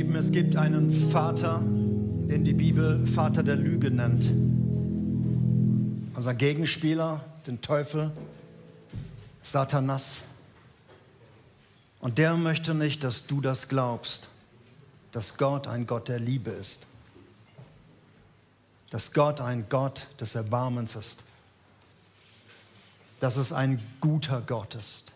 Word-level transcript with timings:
Lieben, 0.00 0.16
es 0.16 0.32
gibt 0.32 0.56
einen 0.56 0.90
Vater, 1.10 1.62
den 1.62 2.42
die 2.42 2.54
Bibel 2.54 3.06
Vater 3.06 3.42
der 3.42 3.56
Lüge 3.56 3.90
nennt. 3.90 4.24
Unser 6.16 6.32
Gegenspieler, 6.32 7.22
den 7.46 7.60
Teufel, 7.60 8.10
Satanas. 9.42 10.22
Und 12.00 12.16
der 12.16 12.38
möchte 12.38 12.72
nicht, 12.72 13.04
dass 13.04 13.26
du 13.26 13.42
das 13.42 13.68
glaubst, 13.68 14.28
dass 15.12 15.36
Gott 15.36 15.66
ein 15.66 15.86
Gott 15.86 16.08
der 16.08 16.18
Liebe 16.18 16.50
ist. 16.50 16.86
Dass 18.88 19.12
Gott 19.12 19.42
ein 19.42 19.66
Gott 19.68 20.06
des 20.18 20.34
Erbarmens 20.34 20.96
ist. 20.96 21.24
Dass 23.20 23.36
es 23.36 23.52
ein 23.52 23.82
guter 24.00 24.40
Gott 24.40 24.76
ist. 24.76 25.12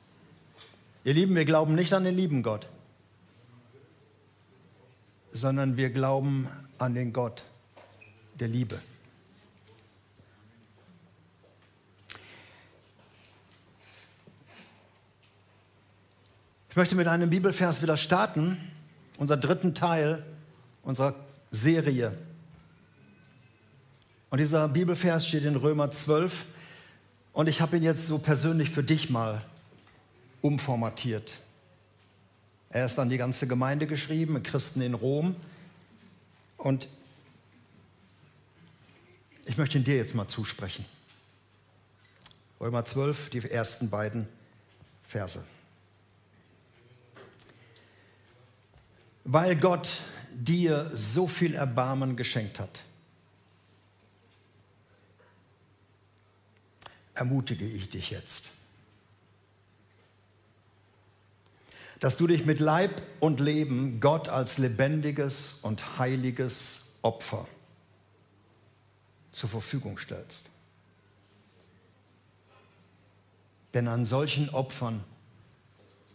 Ihr 1.04 1.14
Lieben, 1.14 1.34
wir 1.34 1.46
glauben 1.46 1.74
nicht 1.74 1.94
an 1.94 2.04
den 2.04 2.16
lieben 2.16 2.42
Gott 2.42 2.68
sondern 5.34 5.76
wir 5.76 5.90
glauben 5.90 6.48
an 6.78 6.94
den 6.94 7.12
Gott 7.12 7.42
der 8.38 8.48
Liebe. 8.48 8.78
Ich 16.70 16.76
möchte 16.76 16.94
mit 16.94 17.08
einem 17.08 17.30
Bibelvers 17.30 17.82
wieder 17.82 17.96
starten, 17.96 18.56
unser 19.18 19.36
dritten 19.36 19.74
Teil 19.74 20.24
unserer 20.82 21.14
Serie. 21.50 22.16
Und 24.30 24.38
dieser 24.38 24.68
Bibelvers 24.68 25.26
steht 25.26 25.44
in 25.44 25.56
Römer 25.56 25.90
12 25.90 26.46
und 27.32 27.48
ich 27.48 27.60
habe 27.60 27.76
ihn 27.76 27.82
jetzt 27.82 28.06
so 28.06 28.18
persönlich 28.18 28.70
für 28.70 28.82
dich 28.82 29.10
mal 29.10 29.42
umformatiert. 30.42 31.38
Er 32.74 32.86
ist 32.86 32.98
an 32.98 33.08
die 33.08 33.18
ganze 33.18 33.46
Gemeinde 33.46 33.86
geschrieben, 33.86 34.42
Christen 34.42 34.80
in 34.80 34.94
Rom. 34.94 35.36
Und 36.56 36.88
ich 39.44 39.56
möchte 39.56 39.78
ihn 39.78 39.84
dir 39.84 39.94
jetzt 39.94 40.16
mal 40.16 40.26
zusprechen. 40.26 40.84
Römer 42.60 42.84
12, 42.84 43.30
die 43.30 43.48
ersten 43.48 43.90
beiden 43.90 44.26
Verse. 45.04 45.44
Weil 49.22 49.54
Gott 49.54 50.02
dir 50.32 50.90
so 50.92 51.28
viel 51.28 51.54
Erbarmen 51.54 52.16
geschenkt 52.16 52.58
hat, 52.58 52.80
ermutige 57.14 57.68
ich 57.68 57.88
dich 57.90 58.10
jetzt. 58.10 58.50
Dass 62.04 62.18
du 62.18 62.26
dich 62.26 62.44
mit 62.44 62.60
Leib 62.60 63.00
und 63.18 63.40
Leben 63.40 63.98
Gott 63.98 64.28
als 64.28 64.58
lebendiges 64.58 65.60
und 65.62 65.98
heiliges 65.98 66.96
Opfer 67.00 67.48
zur 69.32 69.48
Verfügung 69.48 69.96
stellst. 69.96 70.50
Denn 73.72 73.88
an 73.88 74.04
solchen 74.04 74.50
Opfern 74.50 75.02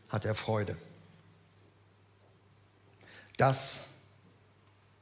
hat 0.09 0.25
er 0.25 0.35
Freude. 0.35 0.77
Das 3.37 3.93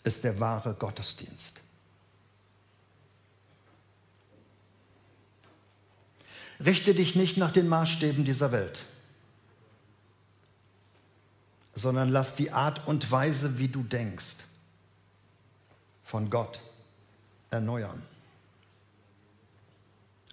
ist 0.05 0.23
der 0.23 0.39
wahre 0.39 0.73
Gottesdienst. 0.73 1.59
Richte 6.63 6.93
dich 6.93 7.17
nicht 7.17 7.35
nach 7.35 7.51
den 7.51 7.67
Maßstäben 7.67 8.23
dieser 8.23 8.53
Welt 8.53 8.85
sondern 11.77 12.09
lass 12.09 12.35
die 12.35 12.51
Art 12.51 12.87
und 12.87 13.11
Weise, 13.11 13.59
wie 13.59 13.67
du 13.67 13.83
denkst, 13.83 14.37
von 16.03 16.31
Gott 16.31 16.59
erneuern 17.51 18.01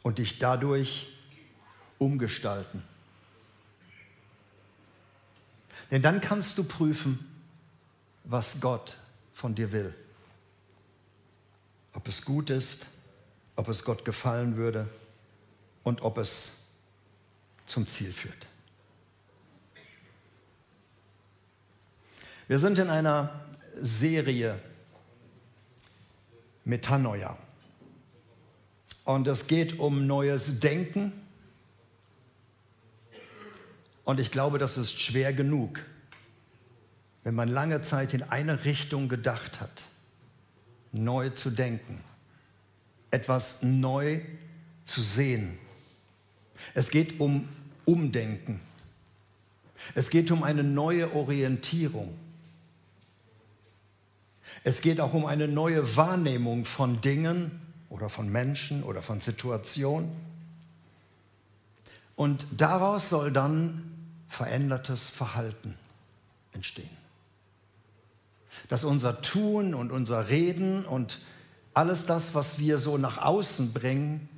und 0.02 0.16
dich 0.16 0.38
dadurch 0.38 1.08
umgestalten. 1.98 2.82
Denn 5.90 6.00
dann 6.00 6.22
kannst 6.22 6.56
du 6.56 6.64
prüfen, 6.64 7.18
was 8.24 8.62
Gott 8.62 8.96
von 9.34 9.54
dir 9.54 9.70
will. 9.70 9.94
Ob 11.92 12.08
es 12.08 12.24
gut 12.24 12.48
ist, 12.48 12.86
ob 13.54 13.68
es 13.68 13.84
Gott 13.84 14.06
gefallen 14.06 14.56
würde 14.56 14.88
und 15.82 16.00
ob 16.00 16.16
es 16.16 16.68
zum 17.66 17.86
Ziel 17.86 18.12
führt. 18.14 18.46
Wir 22.46 22.58
sind 22.58 22.78
in 22.78 22.90
einer 22.90 23.40
Serie 23.78 24.58
Metanoia. 26.64 27.38
Und 29.04 29.26
es 29.28 29.46
geht 29.46 29.78
um 29.78 30.06
neues 30.06 30.60
Denken. 30.60 31.12
Und 34.04 34.20
ich 34.20 34.30
glaube, 34.30 34.58
das 34.58 34.76
ist 34.76 35.00
schwer 35.00 35.32
genug, 35.32 35.80
wenn 37.22 37.34
man 37.34 37.48
lange 37.48 37.80
Zeit 37.80 38.12
in 38.12 38.22
eine 38.22 38.66
Richtung 38.66 39.08
gedacht 39.08 39.60
hat, 39.60 39.84
neu 40.92 41.30
zu 41.30 41.50
denken, 41.50 42.02
etwas 43.10 43.62
neu 43.62 44.20
zu 44.84 45.00
sehen. 45.00 45.58
Es 46.74 46.90
geht 46.90 47.20
um 47.20 47.48
Umdenken. 47.86 48.60
Es 49.94 50.10
geht 50.10 50.30
um 50.30 50.42
eine 50.42 50.62
neue 50.62 51.14
Orientierung. 51.14 52.18
Es 54.66 54.80
geht 54.80 54.98
auch 54.98 55.12
um 55.12 55.26
eine 55.26 55.46
neue 55.46 55.94
Wahrnehmung 55.94 56.64
von 56.64 57.02
Dingen 57.02 57.60
oder 57.90 58.08
von 58.08 58.32
Menschen 58.32 58.82
oder 58.82 59.02
von 59.02 59.20
Situationen. 59.20 60.10
Und 62.16 62.46
daraus 62.56 63.10
soll 63.10 63.30
dann 63.30 63.92
verändertes 64.26 65.10
Verhalten 65.10 65.74
entstehen. 66.52 66.96
Dass 68.70 68.84
unser 68.84 69.20
Tun 69.20 69.74
und 69.74 69.92
unser 69.92 70.30
Reden 70.30 70.86
und 70.86 71.20
alles 71.74 72.06
das, 72.06 72.34
was 72.34 72.58
wir 72.58 72.78
so 72.78 72.96
nach 72.96 73.18
außen 73.18 73.74
bringen, 73.74 74.30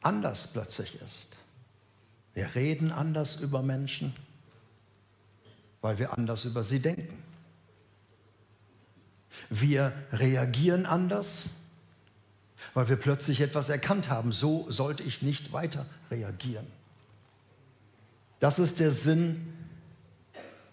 anders 0.00 0.50
plötzlich 0.50 0.98
ist. 1.02 1.36
Wir 2.32 2.54
reden 2.54 2.90
anders 2.90 3.36
über 3.36 3.62
Menschen, 3.62 4.14
weil 5.82 5.98
wir 5.98 6.16
anders 6.16 6.46
über 6.46 6.62
sie 6.62 6.80
denken. 6.80 7.25
Wir 9.50 9.92
reagieren 10.12 10.86
anders, 10.86 11.50
weil 12.74 12.88
wir 12.88 12.96
plötzlich 12.96 13.40
etwas 13.40 13.68
erkannt 13.68 14.08
haben. 14.08 14.32
So 14.32 14.70
sollte 14.70 15.02
ich 15.02 15.22
nicht 15.22 15.52
weiter 15.52 15.86
reagieren. 16.10 16.66
Das 18.40 18.58
ist 18.58 18.80
der 18.80 18.90
Sinn 18.90 19.52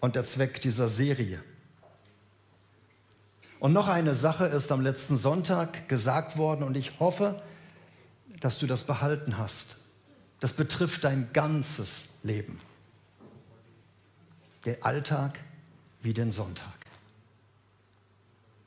und 0.00 0.16
der 0.16 0.24
Zweck 0.24 0.60
dieser 0.60 0.88
Serie. 0.88 1.42
Und 3.58 3.72
noch 3.72 3.88
eine 3.88 4.14
Sache 4.14 4.44
ist 4.44 4.70
am 4.70 4.82
letzten 4.82 5.16
Sonntag 5.16 5.88
gesagt 5.88 6.36
worden 6.36 6.64
und 6.64 6.76
ich 6.76 7.00
hoffe, 7.00 7.40
dass 8.40 8.58
du 8.58 8.66
das 8.66 8.84
behalten 8.84 9.38
hast. 9.38 9.76
Das 10.40 10.52
betrifft 10.52 11.04
dein 11.04 11.32
ganzes 11.32 12.18
Leben. 12.22 12.60
Den 14.66 14.82
Alltag 14.82 15.40
wie 16.02 16.12
den 16.12 16.32
Sonntag. 16.32 16.83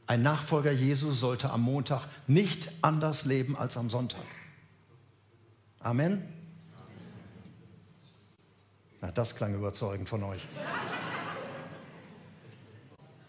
Ein 0.08 0.22
Nachfolger 0.22 0.72
Jesu 0.72 1.12
sollte 1.12 1.50
am 1.50 1.62
Montag 1.62 2.08
nicht 2.28 2.72
anders 2.82 3.26
leben 3.26 3.58
als 3.58 3.76
am 3.76 3.90
Sonntag. 3.90 4.24
Amen. 5.80 6.24
Na, 9.02 9.12
das 9.12 9.36
klang 9.36 9.54
überzeugend 9.54 10.08
von 10.08 10.24
euch. 10.24 10.40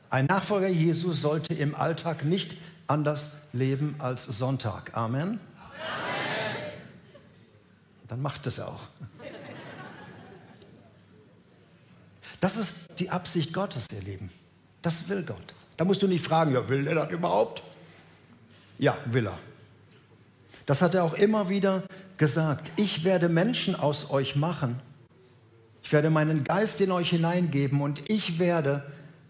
Ein 0.08 0.26
Nachfolger 0.26 0.68
Jesu 0.68 1.12
sollte 1.12 1.52
im 1.52 1.74
Alltag 1.74 2.24
nicht 2.24 2.56
anders 2.86 3.48
leben 3.52 3.96
als 3.98 4.24
Sonntag. 4.24 4.96
Amen. 4.96 5.22
Amen. 5.28 5.40
Dann 8.06 8.22
macht 8.22 8.46
es 8.46 8.60
auch. 8.60 8.80
Das 12.40 12.56
ist 12.56 13.00
die 13.00 13.10
Absicht 13.10 13.52
Gottes, 13.52 13.88
ihr 13.92 14.02
Lieben. 14.02 14.30
Das 14.80 15.08
will 15.08 15.24
Gott. 15.24 15.54
Da 15.78 15.84
musst 15.84 16.02
du 16.02 16.08
nicht 16.08 16.24
fragen, 16.24 16.52
ja, 16.52 16.68
will 16.68 16.86
er 16.88 16.96
das 16.96 17.10
überhaupt? 17.10 17.62
Ja, 18.78 18.98
will 19.06 19.28
er. 19.28 19.38
Das 20.66 20.82
hat 20.82 20.94
er 20.94 21.04
auch 21.04 21.14
immer 21.14 21.48
wieder 21.48 21.84
gesagt. 22.16 22.72
Ich 22.74 23.04
werde 23.04 23.28
Menschen 23.28 23.76
aus 23.76 24.10
euch 24.10 24.34
machen. 24.34 24.80
Ich 25.84 25.92
werde 25.92 26.10
meinen 26.10 26.42
Geist 26.42 26.80
in 26.80 26.90
euch 26.90 27.10
hineingeben 27.10 27.80
und 27.80 28.10
ich 28.10 28.40
werde 28.40 28.84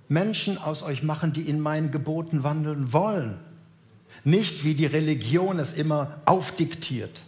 Menschen 0.09 0.57
aus 0.57 0.83
euch 0.83 1.03
machen, 1.03 1.35
die 1.35 1.43
in 1.43 1.61
meinen 1.61 1.91
Geboten 1.91 2.43
wandeln 2.43 2.95
wollen. 2.95 3.39
Nicht 4.25 4.65
wie 4.65 4.75
die 4.75 4.87
Religion 4.87 5.59
es 5.59 5.77
immer 5.77 6.23
aufdiktiert. 6.25 7.25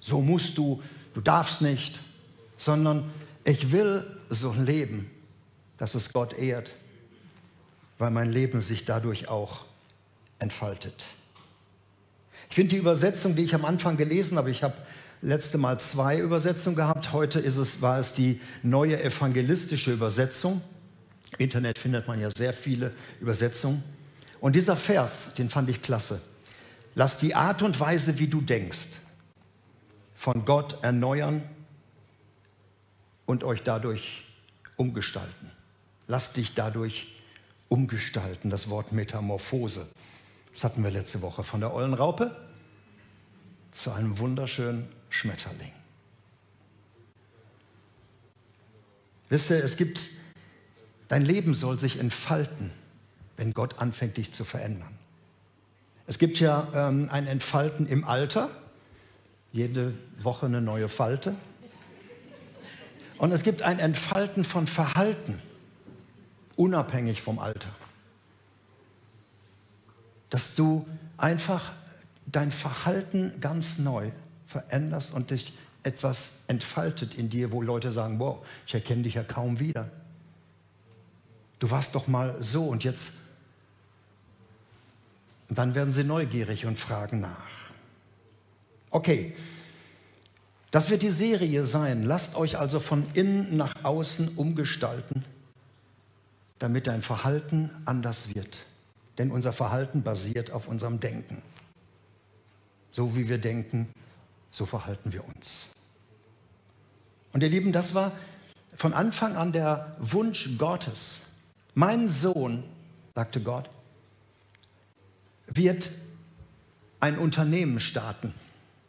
So 0.00 0.22
musst 0.22 0.56
du, 0.56 0.82
du 1.12 1.20
darfst 1.20 1.60
nicht, 1.60 2.00
sondern 2.56 3.10
ich 3.44 3.70
will 3.70 4.02
so 4.30 4.54
leben, 4.54 5.10
dass 5.76 5.94
es 5.94 6.10
Gott 6.10 6.38
ehrt 6.38 6.72
weil 7.98 8.10
mein 8.10 8.30
Leben 8.30 8.60
sich 8.60 8.84
dadurch 8.84 9.28
auch 9.28 9.64
entfaltet. 10.38 11.06
Ich 12.48 12.56
finde 12.56 12.70
die 12.70 12.76
Übersetzung, 12.76 13.36
die 13.36 13.42
ich 13.42 13.54
am 13.54 13.64
Anfang 13.64 13.96
gelesen 13.96 14.38
habe, 14.38 14.50
ich 14.50 14.62
habe 14.62 14.74
letzte 15.22 15.58
Mal 15.58 15.80
zwei 15.80 16.18
Übersetzungen 16.18 16.76
gehabt, 16.76 17.12
heute 17.12 17.40
ist 17.40 17.56
es, 17.56 17.82
war 17.82 17.98
es 17.98 18.12
die 18.12 18.40
neue 18.62 19.02
evangelistische 19.02 19.92
Übersetzung. 19.92 20.62
Im 21.32 21.44
Internet 21.44 21.78
findet 21.78 22.06
man 22.06 22.20
ja 22.20 22.30
sehr 22.30 22.52
viele 22.52 22.92
Übersetzungen. 23.20 23.82
Und 24.40 24.54
dieser 24.54 24.76
Vers, 24.76 25.34
den 25.34 25.48
fand 25.48 25.70
ich 25.70 25.80
klasse. 25.80 26.20
Lass 26.94 27.18
die 27.18 27.34
Art 27.34 27.62
und 27.62 27.80
Weise, 27.80 28.18
wie 28.18 28.28
du 28.28 28.40
denkst, 28.40 28.88
von 30.14 30.44
Gott 30.44 30.78
erneuern 30.82 31.42
und 33.26 33.42
euch 33.42 33.62
dadurch 33.62 34.24
umgestalten. 34.76 35.50
Lass 36.06 36.34
dich 36.34 36.54
dadurch 36.54 37.13
umgestalten, 37.68 38.50
das 38.50 38.68
Wort 38.68 38.92
Metamorphose. 38.92 39.88
Das 40.52 40.64
hatten 40.64 40.84
wir 40.84 40.90
letzte 40.90 41.22
Woche 41.22 41.44
von 41.44 41.60
der 41.60 41.74
ollen 41.74 41.94
Raupe 41.94 42.36
zu 43.72 43.92
einem 43.92 44.18
wunderschönen 44.18 44.88
Schmetterling. 45.10 45.72
Wisst 49.28 49.50
ihr, 49.50 49.56
es 49.56 49.76
gibt, 49.76 50.10
dein 51.08 51.24
Leben 51.24 51.54
soll 51.54 51.78
sich 51.78 51.98
entfalten, 51.98 52.70
wenn 53.36 53.52
Gott 53.52 53.78
anfängt, 53.78 54.16
dich 54.16 54.32
zu 54.32 54.44
verändern. 54.44 54.96
Es 56.06 56.18
gibt 56.18 56.38
ja 56.38 56.68
ähm, 56.74 57.08
ein 57.10 57.26
Entfalten 57.26 57.86
im 57.86 58.04
Alter, 58.04 58.50
jede 59.52 59.94
Woche 60.22 60.46
eine 60.46 60.60
neue 60.60 60.88
Falte. 60.88 61.34
Und 63.18 63.32
es 63.32 63.42
gibt 63.42 63.62
ein 63.62 63.78
Entfalten 63.78 64.44
von 64.44 64.66
Verhalten, 64.66 65.40
unabhängig 66.56 67.22
vom 67.22 67.38
Alter. 67.38 67.68
Dass 70.30 70.54
du 70.54 70.86
einfach 71.16 71.72
dein 72.26 72.52
Verhalten 72.52 73.32
ganz 73.40 73.78
neu 73.78 74.10
veränderst 74.46 75.14
und 75.14 75.30
dich 75.30 75.56
etwas 75.82 76.44
entfaltet 76.48 77.14
in 77.14 77.30
dir, 77.30 77.52
wo 77.52 77.62
Leute 77.62 77.92
sagen, 77.92 78.18
wow, 78.18 78.44
ich 78.66 78.74
erkenne 78.74 79.02
dich 79.02 79.14
ja 79.14 79.22
kaum 79.22 79.60
wieder. 79.60 79.90
Du 81.58 81.70
warst 81.70 81.94
doch 81.94 82.08
mal 82.08 82.42
so 82.42 82.64
und 82.64 82.84
jetzt. 82.84 83.14
Und 85.48 85.58
dann 85.58 85.74
werden 85.74 85.92
sie 85.92 86.04
neugierig 86.04 86.66
und 86.66 86.78
fragen 86.78 87.20
nach. 87.20 87.70
Okay, 88.90 89.34
das 90.70 90.90
wird 90.90 91.02
die 91.02 91.10
Serie 91.10 91.64
sein. 91.64 92.04
Lasst 92.04 92.34
euch 92.36 92.58
also 92.58 92.80
von 92.80 93.06
innen 93.14 93.56
nach 93.56 93.84
außen 93.84 94.36
umgestalten, 94.36 95.24
damit 96.64 96.86
dein 96.86 97.02
Verhalten 97.02 97.68
anders 97.84 98.34
wird. 98.34 98.60
Denn 99.18 99.30
unser 99.30 99.52
Verhalten 99.52 100.02
basiert 100.02 100.50
auf 100.50 100.66
unserem 100.66 100.98
Denken. 100.98 101.42
So 102.90 103.14
wie 103.16 103.28
wir 103.28 103.36
denken, 103.36 103.92
so 104.50 104.64
verhalten 104.64 105.12
wir 105.12 105.28
uns. 105.28 105.72
Und 107.34 107.42
ihr 107.42 107.50
Lieben, 107.50 107.70
das 107.70 107.94
war 107.94 108.12
von 108.74 108.94
Anfang 108.94 109.36
an 109.36 109.52
der 109.52 109.94
Wunsch 110.00 110.56
Gottes. 110.56 111.24
Mein 111.74 112.08
Sohn, 112.08 112.64
sagte 113.14 113.42
Gott, 113.42 113.68
wird 115.46 115.90
ein 116.98 117.18
Unternehmen 117.18 117.78
starten, 117.78 118.32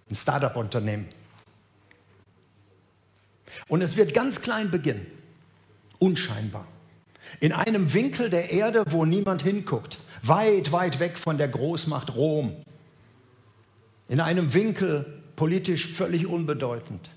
ein 0.10 0.16
Startup-Unternehmen. 0.16 1.10
Und 3.68 3.81
es 3.81 3.98
wird 3.98 4.13
ganz 4.13 4.42
klein 4.42 4.71
beginnen, 4.71 5.06
unscheinbar. 6.00 6.68
In 7.39 7.51
einem 7.51 7.93
Winkel 7.93 8.29
der 8.29 8.51
Erde, 8.51 8.83
wo 8.87 9.05
niemand 9.05 9.41
hinguckt, 9.43 9.99
weit, 10.23 10.71
weit 10.71 10.99
weg 10.99 11.17
von 11.17 11.37
der 11.37 11.47
Großmacht 11.47 12.15
Rom. 12.15 12.55
In 14.07 14.19
einem 14.19 14.53
Winkel 14.53 15.21
politisch 15.35 15.87
völlig 15.87 16.27
unbedeutend. 16.27 17.09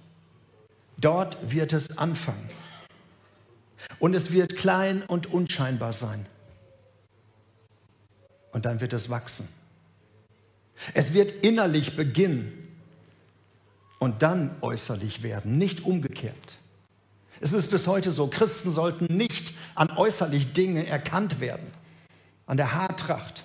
Dort 0.98 1.38
wird 1.50 1.72
es 1.72 1.98
anfangen. 1.98 2.48
Und 3.98 4.14
es 4.14 4.32
wird 4.32 4.56
klein 4.56 5.02
und 5.02 5.32
unscheinbar 5.32 5.92
sein. 5.92 6.26
Und 8.52 8.64
dann 8.64 8.80
wird 8.80 8.92
es 8.92 9.10
wachsen. 9.10 9.48
Es 10.94 11.12
wird 11.14 11.44
innerlich 11.44 11.96
beginnen 11.96 12.52
und 13.98 14.22
dann 14.22 14.56
äußerlich 14.60 15.22
werden, 15.22 15.58
nicht 15.58 15.84
umgekehrt. 15.84 16.58
Es 17.40 17.52
ist 17.52 17.70
bis 17.70 17.86
heute 17.86 18.10
so, 18.10 18.26
Christen 18.28 18.70
sollten 18.70 19.16
nicht 19.16 19.52
an 19.78 19.90
äußerlich 19.96 20.52
Dinge 20.52 20.86
erkannt 20.86 21.40
werden, 21.40 21.66
an 22.46 22.56
der 22.56 22.74
Haartracht, 22.74 23.44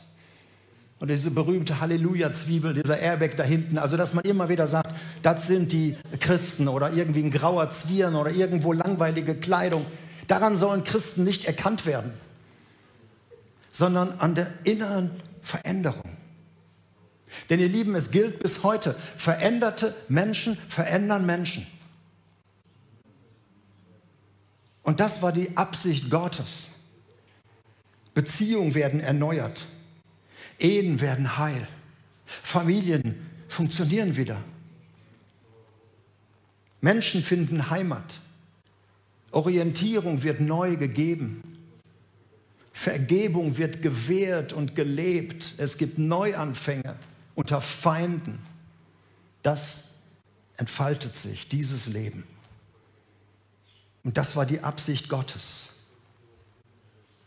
und 1.00 1.10
diese 1.10 1.32
berühmte 1.32 1.82
Halleluja-Zwiebel, 1.82 2.76
dieser 2.76 2.98
Airbag 2.98 3.36
da 3.36 3.44
hinten, 3.44 3.78
also 3.78 3.98
dass 3.98 4.14
man 4.14 4.24
immer 4.24 4.48
wieder 4.48 4.68
sagt, 4.68 4.90
das 5.22 5.48
sind 5.48 5.74
die 5.74 5.98
Christen 6.22 6.70
oder 6.70 6.94
irgendwie 6.94 7.22
ein 7.24 7.30
grauer 7.30 7.70
Zwirn 7.72 8.16
oder 8.16 8.32
irgendwo 8.32 8.72
langweilige 8.72 9.36
Kleidung. 9.36 9.86
Daran 10.28 10.56
sollen 10.56 10.86
Christen 10.86 11.26
nicht 11.26 11.44
erkannt 11.44 11.86
werden, 11.86 12.14
sondern 13.74 14.18
an 14.20 14.34
der 14.34 14.48
inneren 14.64 15.12
Veränderung. 15.42 16.10
Denn 17.50 17.60
ihr 17.60 17.68
Lieben, 17.68 17.96
es 17.96 18.12
gilt 18.12 18.40
bis 18.40 18.64
heute, 18.64 18.96
veränderte 19.18 19.94
Menschen 20.08 20.58
verändern 20.70 21.26
Menschen. 21.26 21.68
Und 24.84 25.00
das 25.00 25.22
war 25.22 25.32
die 25.32 25.56
Absicht 25.58 26.10
Gottes. 26.10 26.70
Beziehungen 28.14 28.76
werden 28.76 29.00
erneuert. 29.00 29.66
Ehen 30.60 31.02
werden 31.02 31.38
heil. 31.38 31.68
Familien 32.26 33.30
funktionieren 33.48 34.18
wieder. 34.18 34.44
Menschen 36.82 37.24
finden 37.24 37.70
Heimat. 37.70 38.20
Orientierung 39.32 40.22
wird 40.22 40.42
neu 40.42 40.76
gegeben. 40.76 41.42
Vergebung 42.74 43.58
wird 43.58 43.82
gewährt 43.82 44.52
und 44.52 44.76
gelebt. 44.76 45.54
Es 45.58 45.78
gibt 45.78 45.98
Neuanfänge 45.98 46.98
unter 47.36 47.62
Feinden. 47.62 48.40
Das 49.44 49.96
entfaltet 50.58 51.16
sich, 51.16 51.48
dieses 51.48 51.88
Leben. 51.88 52.26
Und 54.04 54.18
das 54.18 54.36
war 54.36 54.46
die 54.46 54.62
Absicht 54.62 55.10
Gottes. 55.10 55.74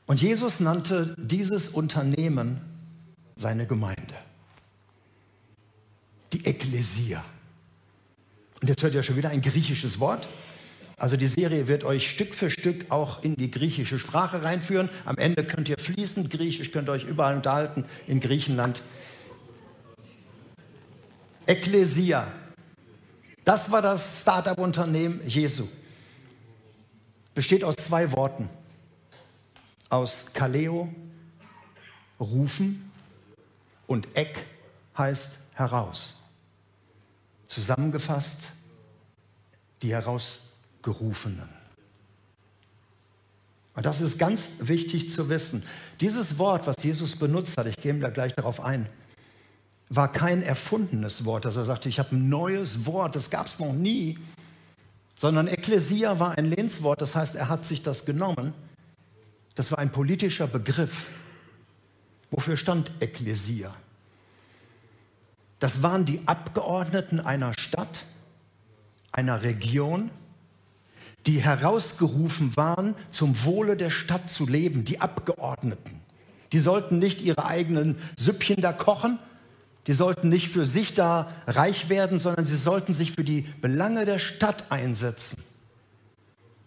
Und 0.06 0.23
Jesus 0.23 0.61
nannte 0.61 1.15
dieses 1.19 1.69
Unternehmen 1.69 2.60
seine 3.34 3.67
Gemeinde. 3.67 4.15
Die 6.32 6.44
Ekklesia. 6.44 7.24
Und 8.60 8.69
jetzt 8.69 8.82
hört 8.82 8.94
ihr 8.94 9.03
schon 9.03 9.17
wieder 9.17 9.31
ein 9.31 9.43
griechisches 9.43 10.01
Wort. 10.01 10.29
Also 10.98 11.17
die 11.17 11.27
Serie 11.27 11.69
wird 11.69 11.84
euch 11.84 12.08
Stück 12.08 12.34
für 12.34 12.51
Stück 12.51 12.86
auch 12.91 13.22
in 13.22 13.36
die 13.36 13.51
griechische 13.51 13.98
Sprache 13.98 14.43
reinführen. 14.43 14.89
Am 15.05 15.19
Ende 15.19 15.44
könnt 15.44 15.69
ihr 15.69 15.77
fließend 15.77 16.31
Griechisch, 16.31 16.72
könnt 16.72 16.89
ihr 16.89 16.93
euch 16.93 17.05
überall 17.05 17.36
unterhalten 17.36 17.84
in 18.06 18.20
Griechenland. 18.20 18.81
Ekklesia. 21.46 22.27
Das 23.44 23.70
war 23.70 23.82
das 23.82 24.22
Startup-Unternehmen 24.22 25.20
Jesu. 25.27 25.69
Besteht 27.36 27.64
aus 27.64 27.76
zwei 27.76 28.10
Worten. 28.12 28.48
Aus 29.90 30.32
Kaleo, 30.32 30.88
rufen, 32.19 32.90
und 33.86 34.08
Eck 34.14 34.46
heißt 34.96 35.38
heraus. 35.52 36.22
Zusammengefasst, 37.46 38.48
die 39.82 39.93
Herausgerufenen. 39.93 41.50
Und 43.74 43.84
das 43.84 44.00
ist 44.00 44.19
ganz 44.19 44.56
wichtig 44.60 45.10
zu 45.10 45.28
wissen. 45.28 45.62
Dieses 46.00 46.38
Wort, 46.38 46.66
was 46.66 46.82
Jesus 46.82 47.16
benutzt 47.16 47.58
hat, 47.58 47.66
ich 47.66 47.76
gehe 47.76 47.93
da 47.98 48.08
gleich 48.08 48.34
darauf 48.34 48.62
ein, 48.62 48.88
war 49.90 50.10
kein 50.10 50.43
erfundenes 50.43 51.26
Wort, 51.26 51.44
dass 51.44 51.58
er 51.58 51.64
sagte, 51.64 51.90
ich 51.90 51.98
habe 51.98 52.16
ein 52.16 52.31
neues 52.31 52.86
Wort, 52.86 53.14
das 53.14 53.28
gab 53.28 53.46
es 53.46 53.58
noch 53.58 53.74
nie, 53.74 54.19
sondern 55.17 55.49
Ekklesia 55.49 56.20
war 56.20 56.37
ein 56.37 56.46
Lehnswort, 56.46 57.01
das 57.01 57.15
heißt, 57.15 57.37
er 57.37 57.49
hat 57.49 57.65
sich 57.65 57.82
das 57.82 58.05
genommen. 58.05 58.53
Das 59.55 59.73
war 59.73 59.79
ein 59.79 59.91
politischer 59.91 60.46
Begriff. 60.46 61.06
Wofür 62.31 62.56
stand 62.56 62.91
Ekklesia? 63.01 63.75
Das 65.58 65.82
waren 65.82 66.05
die 66.05 66.20
Abgeordneten 66.27 67.19
einer 67.20 67.55
Stadt, 67.58 68.05
einer 69.11 69.43
Region, 69.43 70.11
die 71.25 71.43
herausgerufen 71.43 72.55
waren, 72.56 72.94
zum 73.11 73.44
Wohle 73.44 73.77
der 73.77 73.91
Stadt 73.91 74.29
zu 74.29 74.46
leben, 74.46 74.85
die 74.85 75.01
Abgeordneten. 75.01 76.03
Die 76.53 76.58
sollten 76.58 76.99
nicht 76.99 77.23
ihre 77.23 77.46
eigenen 77.46 77.99
Süppchen 78.17 78.61
da 78.61 78.73
kochen, 78.73 79.19
die 79.86 79.93
sollten 79.93 80.28
nicht 80.28 80.48
für 80.48 80.64
sich 80.64 80.94
da 80.94 81.31
reich 81.46 81.88
werden, 81.88 82.19
sondern 82.19 82.44
sie 82.44 82.56
sollten 82.56 82.93
sich 82.93 83.12
für 83.12 83.24
die 83.24 83.43
Belange 83.60 84.05
der 84.05 84.19
Stadt 84.19 84.64
einsetzen. 84.70 85.36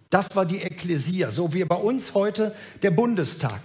Das 0.10 0.36
war 0.36 0.46
die 0.46 0.62
Ekklesia, 0.62 1.30
so 1.30 1.54
wie 1.54 1.64
bei 1.66 1.76
uns 1.76 2.16
heute 2.16 2.56
der 2.82 2.92
Bundestag. 2.92 3.60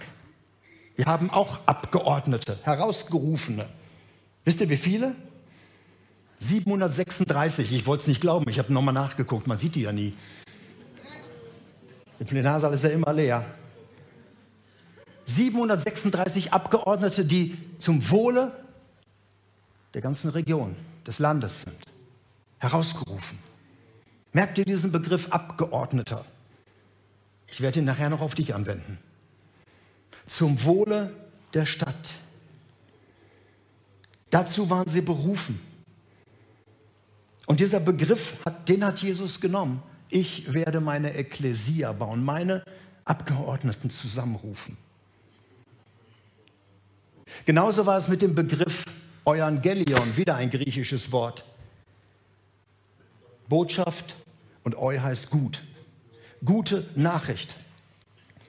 Wir 0.95 1.05
haben 1.05 1.29
auch 1.29 1.59
Abgeordnete, 1.65 2.59
Herausgerufene. 2.63 3.65
Wisst 4.43 4.61
ihr, 4.61 4.69
wie 4.69 4.77
viele? 4.77 5.15
736. 6.39 7.71
Ich 7.71 7.87
wollte 7.87 8.01
es 8.01 8.07
nicht 8.07 8.21
glauben. 8.21 8.49
Ich 8.49 8.59
habe 8.59 8.71
nochmal 8.71 8.93
nachgeguckt. 8.93 9.47
Man 9.47 9.57
sieht 9.57 9.75
die 9.75 9.81
ja 9.81 9.91
nie. 9.91 10.13
Der 12.19 12.25
Plenarsaal 12.25 12.73
ist 12.73 12.83
ja 12.83 12.89
immer 12.89 13.11
leer. 13.11 13.45
736 15.25 16.53
Abgeordnete, 16.53 17.25
die 17.25 17.57
zum 17.79 18.09
Wohle 18.11 18.51
der 19.95 20.01
ganzen 20.01 20.29
Region, 20.31 20.75
des 21.07 21.19
Landes 21.19 21.61
sind. 21.61 21.81
Herausgerufen. 22.59 23.39
Merkt 24.33 24.57
ihr 24.57 24.65
diesen 24.65 24.91
Begriff 24.91 25.31
Abgeordneter? 25.31 26.25
Ich 27.47 27.61
werde 27.61 27.79
ihn 27.79 27.85
nachher 27.85 28.09
noch 28.09 28.19
auf 28.19 28.35
dich 28.35 28.53
anwenden. 28.53 28.97
Zum 30.27 30.61
Wohle 30.65 31.15
der 31.53 31.65
Stadt. 31.65 32.11
Dazu 34.31 34.69
waren 34.69 34.89
sie 34.89 34.99
berufen. 34.99 35.61
Und 37.45 37.61
dieser 37.61 37.79
Begriff, 37.79 38.33
den 38.67 38.83
hat 38.83 39.01
Jesus 39.01 39.39
genommen. 39.39 39.81
Ich 40.09 40.51
werde 40.51 40.81
meine 40.81 41.15
Ekklesia 41.15 41.93
bauen, 41.93 42.21
meine 42.21 42.65
Abgeordneten 43.05 43.89
zusammenrufen. 43.89 44.75
Genauso 47.45 47.85
war 47.85 47.95
es 47.95 48.09
mit 48.09 48.21
dem 48.21 48.35
Begriff 48.35 48.83
Euangelion, 49.25 50.15
wieder 50.17 50.35
ein 50.35 50.51
griechisches 50.51 51.11
Wort. 51.11 51.43
Botschaft 53.49 54.15
und 54.63 54.77
Eu 54.77 54.99
heißt 55.01 55.31
gut. 55.31 55.63
Gute 56.43 56.85
Nachricht. 56.95 57.55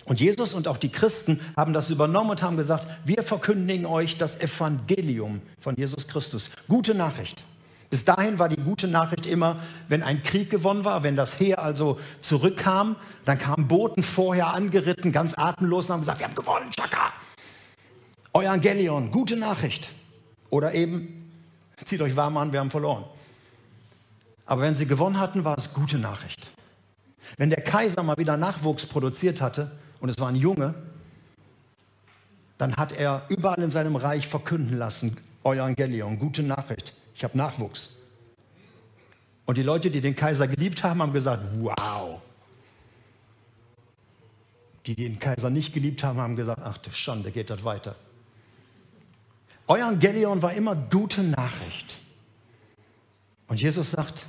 Und 0.04 0.21
Jesus 0.21 0.52
und 0.54 0.68
auch 0.68 0.76
die 0.76 0.90
Christen 0.90 1.40
haben 1.56 1.73
das 1.73 1.90
übernommen 1.90 2.30
und 2.30 2.42
haben 2.42 2.56
gesagt, 2.56 2.87
wir 3.04 3.23
verkündigen 3.23 3.87
euch 3.87 4.18
das 4.18 4.40
Evangelium 4.40 5.40
von 5.61 5.75
Jesus 5.76 6.06
Christus. 6.06 6.50
Gute 6.68 6.95
Nachricht. 6.95 7.42
Bis 7.88 8.04
dahin 8.04 8.38
war 8.38 8.49
die 8.49 8.61
gute 8.61 8.87
Nachricht 8.87 9.26
immer, 9.26 9.62
wenn 9.88 10.02
ein 10.02 10.23
Krieg 10.23 10.50
gewonnen 10.50 10.85
war, 10.85 11.02
wenn 11.02 11.16
das 11.16 11.40
Heer 11.40 11.62
also 11.62 11.99
zurückkam, 12.21 12.97
dann 13.25 13.38
kamen 13.38 13.66
Boten 13.66 14.02
vorher 14.02 14.52
angeritten, 14.54 15.11
ganz 15.11 15.35
atemlos 15.35 15.87
und 15.87 15.95
haben 15.95 16.00
gesagt, 16.00 16.18
wir 16.18 16.26
haben 16.26 16.35
gewonnen, 16.35 16.71
Chaka. 16.71 17.12
Evangelion, 18.35 19.11
gute 19.11 19.37
Nachricht. 19.37 19.90
Oder 20.50 20.75
eben, 20.75 21.31
zieht 21.85 22.00
euch 22.00 22.17
warm 22.17 22.37
an, 22.37 22.53
wir 22.53 22.61
haben 22.61 22.71
verloren. 22.71 23.05
Aber 24.47 24.62
wenn 24.62 24.76
sie 24.76 24.87
gewonnen 24.87 25.19
hatten, 25.19 25.45
war 25.45 25.59
es 25.59 25.75
gute 25.75 25.99
Nachricht. 25.99 26.47
Wenn 27.37 27.50
der 27.50 27.62
Kaiser 27.62 28.03
mal 28.03 28.17
wieder 28.17 28.37
Nachwuchs 28.37 28.87
produziert 28.87 29.41
hatte, 29.41 29.71
und 30.00 30.09
es 30.09 30.19
war 30.21 30.29
ein 30.29 30.37
Junge, 30.37 30.75
dann 32.59 32.76
hat 32.76 32.93
er 32.93 33.23
überall 33.29 33.62
in 33.62 33.71
seinem 33.71 33.97
Reich 33.97 34.29
verkünden 34.29 34.79
lassen, 34.79 35.17
Evangelion, 35.45 36.19
gute 36.19 36.43
Nachricht, 36.43 36.95
ich 37.15 37.25
habe 37.25 37.37
Nachwuchs. 37.37 37.97
Und 39.47 39.59
die 39.59 39.62
Leute, 39.62 39.91
die 39.91 40.00
den 40.00 40.17
Kaiser 40.17 40.49
geliebt 40.49 40.83
haben, 40.83 41.00
haben 41.00 41.12
gesagt, 41.12 41.43
wow. 41.61 42.21
Die, 44.87 44.95
die 44.95 45.05
den 45.05 45.19
Kaiser 45.19 45.50
nicht 45.50 45.73
geliebt 45.73 46.03
haben, 46.03 46.19
haben 46.19 46.37
gesagt, 46.37 46.62
ach 46.65 46.79
du 46.79 46.91
Schande, 46.91 47.31
geht 47.31 47.50
das 47.50 47.65
weiter. 47.65 47.97
Evangelion 49.68 50.42
war 50.42 50.52
immer 50.52 50.76
gute 50.76 51.23
Nachricht. 51.23 51.99
Und 53.49 53.61
Jesus 53.61 53.90
sagt, 53.90 54.26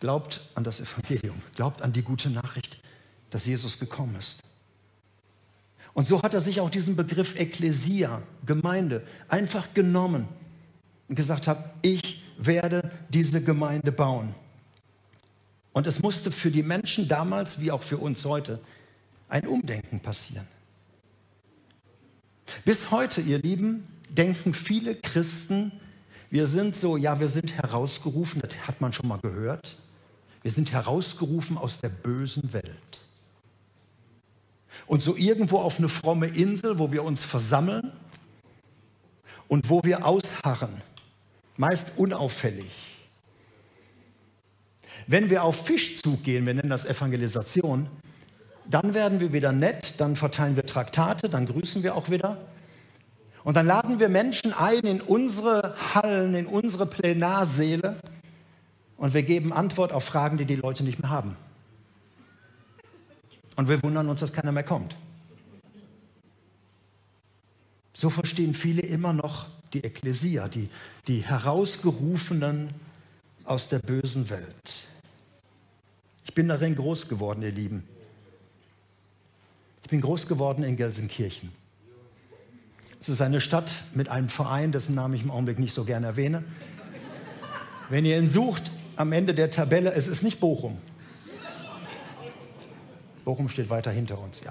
glaubt 0.00 0.40
an 0.54 0.64
das 0.64 0.80
Evangelium, 0.80 1.40
glaubt 1.54 1.82
an 1.82 1.92
die 1.92 2.02
gute 2.02 2.30
Nachricht, 2.30 2.78
dass 3.30 3.46
Jesus 3.46 3.78
gekommen 3.78 4.16
ist. 4.16 4.42
Und 5.94 6.06
so 6.06 6.22
hat 6.22 6.34
er 6.34 6.40
sich 6.40 6.60
auch 6.60 6.70
diesen 6.70 6.96
Begriff 6.96 7.38
Ekklesia, 7.38 8.22
Gemeinde, 8.46 9.06
einfach 9.28 9.74
genommen 9.74 10.26
und 11.08 11.16
gesagt 11.16 11.46
hat, 11.48 11.74
ich 11.82 12.22
werde 12.38 12.90
diese 13.10 13.44
Gemeinde 13.44 13.92
bauen. 13.92 14.34
Und 15.72 15.86
es 15.86 16.02
musste 16.02 16.32
für 16.32 16.50
die 16.50 16.62
Menschen 16.62 17.08
damals 17.08 17.60
wie 17.60 17.70
auch 17.70 17.82
für 17.82 17.98
uns 17.98 18.24
heute 18.24 18.60
ein 19.28 19.46
Umdenken 19.46 20.00
passieren. 20.00 20.46
Bis 22.64 22.90
heute, 22.90 23.20
ihr 23.20 23.38
Lieben, 23.38 23.86
denken 24.14 24.54
viele 24.54 24.94
Christen, 24.94 25.72
wir 26.30 26.46
sind 26.46 26.74
so, 26.74 26.96
ja, 26.96 27.20
wir 27.20 27.28
sind 27.28 27.56
herausgerufen, 27.56 28.40
das 28.40 28.56
hat 28.66 28.80
man 28.80 28.92
schon 28.92 29.08
mal 29.08 29.18
gehört. 29.18 29.76
Wir 30.42 30.50
sind 30.50 30.72
herausgerufen 30.72 31.56
aus 31.58 31.78
der 31.78 31.90
bösen 31.90 32.52
Welt. 32.52 33.00
Und 34.86 35.02
so 35.02 35.16
irgendwo 35.16 35.58
auf 35.58 35.78
eine 35.78 35.88
fromme 35.88 36.26
Insel, 36.26 36.78
wo 36.78 36.90
wir 36.90 37.04
uns 37.04 37.22
versammeln 37.22 37.92
und 39.46 39.68
wo 39.68 39.82
wir 39.84 40.04
ausharren, 40.04 40.80
meist 41.56 41.98
unauffällig. 41.98 42.70
Wenn 45.06 45.30
wir 45.30 45.44
auf 45.44 45.66
Fischzug 45.66 46.22
gehen, 46.24 46.46
wir 46.46 46.54
nennen 46.54 46.70
das 46.70 46.86
Evangelisation, 46.86 47.88
dann 48.68 48.94
werden 48.94 49.20
wir 49.20 49.32
wieder 49.32 49.52
nett, 49.52 49.94
dann 49.98 50.16
verteilen 50.16 50.56
wir 50.56 50.64
Traktate, 50.64 51.28
dann 51.28 51.46
grüßen 51.46 51.82
wir 51.82 51.94
auch 51.94 52.08
wieder. 52.08 52.38
Und 53.44 53.56
dann 53.56 53.66
laden 53.66 53.98
wir 53.98 54.08
Menschen 54.08 54.52
ein 54.52 54.80
in 54.80 55.00
unsere 55.00 55.74
Hallen, 55.94 56.34
in 56.34 56.46
unsere 56.46 56.86
Plenarsäle 56.86 57.96
und 58.96 59.14
wir 59.14 59.24
geben 59.24 59.52
Antwort 59.52 59.92
auf 59.92 60.04
Fragen, 60.04 60.38
die 60.38 60.44
die 60.44 60.54
Leute 60.54 60.84
nicht 60.84 61.00
mehr 61.00 61.10
haben. 61.10 61.36
Und 63.56 63.68
wir 63.68 63.82
wundern 63.82 64.08
uns, 64.08 64.20
dass 64.20 64.32
keiner 64.32 64.52
mehr 64.52 64.62
kommt. 64.62 64.96
So 67.92 68.10
verstehen 68.10 68.54
viele 68.54 68.82
immer 68.82 69.12
noch 69.12 69.48
die 69.74 69.84
Ekklesia, 69.84 70.48
die, 70.48 70.68
die 71.08 71.24
Herausgerufenen 71.24 72.70
aus 73.44 73.68
der 73.68 73.80
bösen 73.80 74.30
Welt. 74.30 74.86
Ich 76.24 76.34
bin 76.34 76.48
darin 76.48 76.76
groß 76.76 77.08
geworden, 77.08 77.42
ihr 77.42 77.50
Lieben. 77.50 77.84
Ich 79.82 79.90
bin 79.90 80.00
groß 80.00 80.28
geworden 80.28 80.62
in 80.62 80.76
Gelsenkirchen. 80.76 81.61
Es 83.02 83.08
ist 83.08 83.20
eine 83.20 83.40
Stadt 83.40 83.68
mit 83.94 84.08
einem 84.08 84.28
Verein, 84.28 84.70
dessen 84.70 84.94
Namen 84.94 85.14
ich 85.14 85.24
im 85.24 85.32
Augenblick 85.32 85.58
nicht 85.58 85.74
so 85.74 85.82
gerne 85.82 86.06
erwähne. 86.06 86.44
Wenn 87.90 88.04
ihr 88.04 88.16
ihn 88.16 88.28
sucht, 88.28 88.70
am 88.94 89.10
Ende 89.10 89.34
der 89.34 89.50
Tabelle, 89.50 89.92
es 89.92 90.06
ist 90.06 90.22
nicht 90.22 90.38
Bochum. 90.38 90.78
Bochum 93.24 93.48
steht 93.48 93.70
weiter 93.70 93.90
hinter 93.90 94.20
uns, 94.20 94.44
ja. 94.44 94.50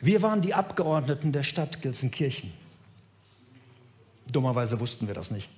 Wir 0.00 0.20
waren 0.20 0.40
die 0.40 0.52
Abgeordneten 0.52 1.30
der 1.30 1.44
Stadt 1.44 1.80
Gelsenkirchen. 1.80 2.52
Dummerweise 4.32 4.80
wussten 4.80 5.06
wir 5.06 5.14
das 5.14 5.30
nicht. 5.30 5.48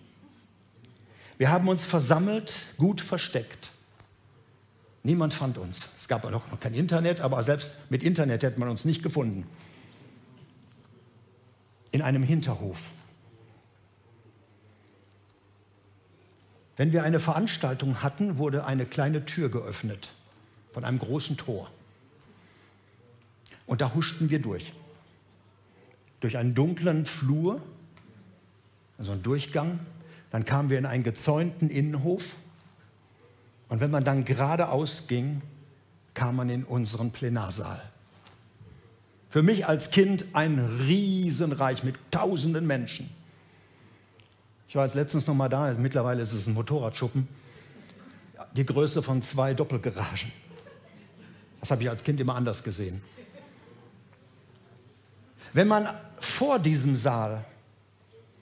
Wir 1.38 1.50
haben 1.50 1.66
uns 1.68 1.82
versammelt, 1.82 2.66
gut 2.76 3.00
versteckt. 3.00 3.70
Niemand 5.06 5.34
fand 5.34 5.56
uns. 5.56 5.88
Es 5.96 6.08
gab 6.08 6.28
noch 6.28 6.58
kein 6.58 6.74
Internet, 6.74 7.20
aber 7.20 7.40
selbst 7.40 7.92
mit 7.92 8.02
Internet 8.02 8.42
hätte 8.42 8.58
man 8.58 8.68
uns 8.68 8.84
nicht 8.84 9.04
gefunden. 9.04 9.46
In 11.92 12.02
einem 12.02 12.24
Hinterhof. 12.24 12.90
Wenn 16.76 16.92
wir 16.92 17.04
eine 17.04 17.20
Veranstaltung 17.20 18.02
hatten, 18.02 18.38
wurde 18.38 18.66
eine 18.66 18.84
kleine 18.84 19.24
Tür 19.24 19.48
geöffnet 19.48 20.10
von 20.72 20.84
einem 20.84 20.98
großen 20.98 21.36
Tor. 21.36 21.70
Und 23.64 23.82
da 23.82 23.94
huschten 23.94 24.28
wir 24.28 24.40
durch. 24.40 24.72
Durch 26.18 26.36
einen 26.36 26.56
dunklen 26.56 27.06
Flur, 27.06 27.62
also 28.98 29.12
einen 29.12 29.22
Durchgang. 29.22 29.78
Dann 30.32 30.44
kamen 30.44 30.68
wir 30.68 30.78
in 30.78 30.84
einen 30.84 31.04
gezäunten 31.04 31.70
Innenhof 31.70 32.34
und 33.68 33.80
wenn 33.80 33.90
man 33.90 34.04
dann 34.04 34.24
geradeaus 34.24 35.06
ging, 35.08 35.42
kam 36.14 36.36
man 36.36 36.48
in 36.48 36.64
unseren 36.64 37.10
Plenarsaal. 37.10 37.82
Für 39.28 39.42
mich 39.42 39.66
als 39.66 39.90
Kind 39.90 40.24
ein 40.32 40.58
Riesenreich 40.86 41.82
mit 41.82 41.96
tausenden 42.10 42.66
Menschen. 42.66 43.10
Ich 44.68 44.76
war 44.76 44.84
jetzt 44.84 44.94
letztens 44.94 45.26
noch 45.26 45.34
mal 45.34 45.48
da, 45.48 45.72
mittlerweile 45.78 46.22
ist 46.22 46.32
es 46.32 46.46
ein 46.46 46.54
Motorradschuppen. 46.54 47.28
Die 48.56 48.64
Größe 48.64 49.02
von 49.02 49.20
zwei 49.20 49.52
Doppelgaragen. 49.52 50.32
Das 51.60 51.70
habe 51.70 51.82
ich 51.82 51.90
als 51.90 52.04
Kind 52.04 52.20
immer 52.20 52.36
anders 52.36 52.62
gesehen. 52.62 53.02
Wenn 55.52 55.68
man 55.68 55.88
vor 56.20 56.58
diesem 56.58 56.96
Saal 56.96 57.44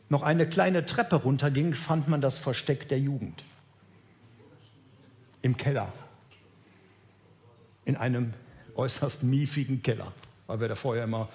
noch 0.09 0.23
eine 0.23 0.49
kleine 0.49 0.87
Treppe 0.87 1.17
runterging, 1.17 1.75
fand 1.75 2.09
man 2.09 2.21
das 2.21 2.39
Versteck 2.39 2.89
der 2.89 2.99
Jugend 3.01 3.45
im 5.45 5.57
Keller. 5.57 5.93
In 7.85 7.97
einem 7.97 8.33
äußerst 8.75 9.23
miefigen 9.23 9.83
Keller, 9.83 10.13
weil 10.47 10.61
wir 10.61 10.69
da 10.69 10.75
vorher 10.75 11.05
immer 11.05 11.29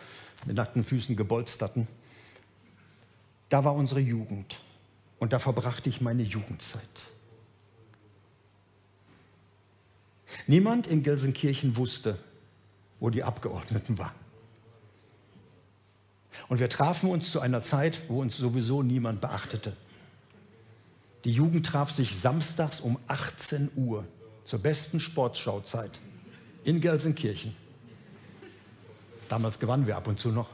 mit 0.45 0.55
nackten 0.55 0.83
Füßen 0.83 1.15
gebolzt 1.15 1.61
hatten. 1.61 1.87
Da 3.49 3.63
war 3.63 3.75
unsere 3.75 3.99
Jugend 3.99 4.59
und 5.19 5.33
da 5.33 5.39
verbrachte 5.39 5.89
ich 5.89 6.01
meine 6.01 6.23
Jugendzeit. 6.23 6.83
Niemand 10.47 10.87
in 10.87 11.03
Gelsenkirchen 11.03 11.77
wusste, 11.77 12.17
wo 12.99 13.09
die 13.09 13.23
Abgeordneten 13.23 13.97
waren. 13.97 14.15
Und 16.47 16.59
wir 16.59 16.69
trafen 16.69 17.09
uns 17.11 17.31
zu 17.31 17.39
einer 17.41 17.61
Zeit, 17.61 18.01
wo 18.07 18.21
uns 18.21 18.37
sowieso 18.37 18.81
niemand 18.81 19.21
beachtete. 19.21 19.75
Die 21.25 21.31
Jugend 21.31 21.65
traf 21.65 21.91
sich 21.91 22.17
samstags 22.17 22.79
um 22.79 22.97
18 23.07 23.71
Uhr 23.75 24.05
zur 24.45 24.59
besten 24.59 24.99
Sportschauzeit 24.99 25.99
in 26.63 26.81
Gelsenkirchen. 26.81 27.55
Damals 29.27 29.59
gewannen 29.59 29.85
wir 29.85 29.97
ab 29.97 30.07
und 30.07 30.19
zu 30.19 30.29
noch. 30.29 30.49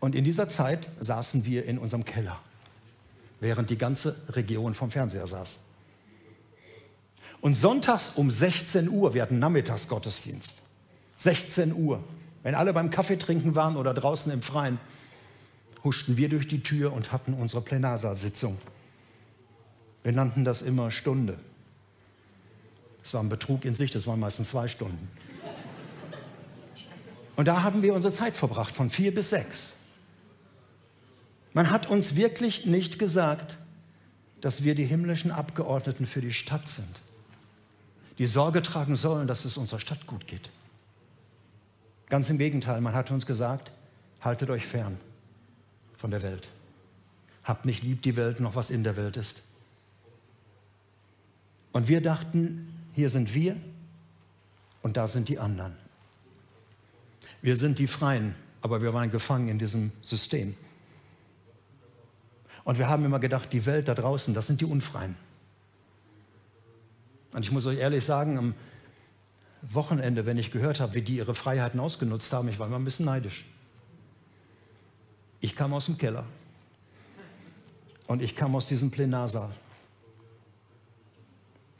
Und 0.00 0.14
in 0.14 0.24
dieser 0.24 0.48
Zeit 0.48 0.88
saßen 1.00 1.44
wir 1.44 1.64
in 1.64 1.78
unserem 1.78 2.04
Keller, 2.04 2.40
während 3.40 3.70
die 3.70 3.78
ganze 3.78 4.16
Region 4.30 4.74
vom 4.74 4.90
Fernseher 4.90 5.26
saß. 5.26 5.60
Und 7.40 7.56
sonntags 7.56 8.10
um 8.14 8.30
16 8.30 8.88
Uhr, 8.88 9.14
wir 9.14 9.22
hatten 9.22 9.38
Nachmittagsgottesdienst, 9.38 10.62
16 11.16 11.72
Uhr, 11.72 12.02
wenn 12.42 12.54
alle 12.54 12.72
beim 12.72 12.90
Kaffee 12.90 13.16
trinken 13.16 13.54
waren 13.54 13.76
oder 13.76 13.94
draußen 13.94 14.30
im 14.32 14.42
Freien, 14.42 14.78
huschten 15.84 16.16
wir 16.16 16.28
durch 16.28 16.48
die 16.48 16.62
Tür 16.62 16.92
und 16.92 17.12
hatten 17.12 17.34
unsere 17.34 17.62
Plenarsaalsitzung. 17.62 18.58
Wir 20.02 20.12
nannten 20.12 20.44
das 20.44 20.62
immer 20.62 20.90
Stunde. 20.90 21.38
Es 23.04 23.14
war 23.14 23.22
ein 23.22 23.28
Betrug 23.28 23.64
in 23.64 23.74
sich, 23.74 23.90
das 23.90 24.06
waren 24.06 24.20
meistens 24.20 24.50
zwei 24.50 24.68
Stunden. 24.68 25.08
Und 27.34 27.46
da 27.46 27.62
haben 27.62 27.82
wir 27.82 27.94
unsere 27.94 28.12
Zeit 28.12 28.34
verbracht, 28.34 28.74
von 28.74 28.90
vier 28.90 29.12
bis 29.12 29.30
sechs. 29.30 29.76
Man 31.52 31.70
hat 31.70 31.88
uns 31.88 32.14
wirklich 32.14 32.66
nicht 32.66 32.98
gesagt, 32.98 33.56
dass 34.40 34.64
wir 34.64 34.74
die 34.74 34.84
himmlischen 34.84 35.30
Abgeordneten 35.30 36.06
für 36.06 36.20
die 36.20 36.32
Stadt 36.32 36.68
sind, 36.68 37.00
die 38.18 38.26
Sorge 38.26 38.62
tragen 38.62 38.96
sollen, 38.96 39.26
dass 39.26 39.44
es 39.44 39.56
unserer 39.56 39.80
Stadt 39.80 40.06
gut 40.06 40.26
geht. 40.26 40.50
Ganz 42.08 42.28
im 42.28 42.38
Gegenteil, 42.38 42.80
man 42.80 42.94
hat 42.94 43.10
uns 43.10 43.26
gesagt, 43.26 43.72
haltet 44.20 44.50
euch 44.50 44.66
fern 44.66 44.98
von 46.02 46.10
der 46.10 46.22
Welt. 46.22 46.48
Habt 47.44 47.64
nicht 47.64 47.84
lieb 47.84 48.02
die 48.02 48.16
Welt, 48.16 48.40
noch 48.40 48.56
was 48.56 48.70
in 48.70 48.82
der 48.82 48.96
Welt 48.96 49.16
ist. 49.16 49.44
Und 51.72 51.86
wir 51.86 52.00
dachten, 52.00 52.76
hier 52.92 53.08
sind 53.08 53.34
wir 53.34 53.56
und 54.82 54.96
da 54.96 55.06
sind 55.06 55.28
die 55.28 55.38
anderen. 55.38 55.76
Wir 57.40 57.56
sind 57.56 57.78
die 57.78 57.86
Freien, 57.86 58.34
aber 58.62 58.82
wir 58.82 58.92
waren 58.92 59.12
gefangen 59.12 59.46
in 59.48 59.60
diesem 59.60 59.92
System. 60.02 60.56
Und 62.64 62.78
wir 62.78 62.88
haben 62.88 63.04
immer 63.04 63.20
gedacht, 63.20 63.52
die 63.52 63.64
Welt 63.64 63.86
da 63.86 63.94
draußen, 63.94 64.34
das 64.34 64.48
sind 64.48 64.60
die 64.60 64.64
Unfreien. 64.64 65.14
Und 67.32 67.44
ich 67.44 67.52
muss 67.52 67.64
euch 67.66 67.78
ehrlich 67.78 68.04
sagen, 68.04 68.38
am 68.38 68.54
Wochenende, 69.62 70.26
wenn 70.26 70.36
ich 70.36 70.50
gehört 70.50 70.80
habe, 70.80 70.94
wie 70.94 71.02
die 71.02 71.18
ihre 71.18 71.36
Freiheiten 71.36 71.78
ausgenutzt 71.78 72.32
haben, 72.32 72.48
ich 72.48 72.58
war 72.58 72.66
immer 72.66 72.80
ein 72.80 72.84
bisschen 72.84 73.06
neidisch. 73.06 73.46
Ich 75.42 75.56
kam 75.56 75.74
aus 75.74 75.86
dem 75.86 75.98
Keller 75.98 76.24
und 78.06 78.22
ich 78.22 78.36
kam 78.36 78.54
aus 78.54 78.66
diesem 78.66 78.92
Plenarsaal. 78.92 79.52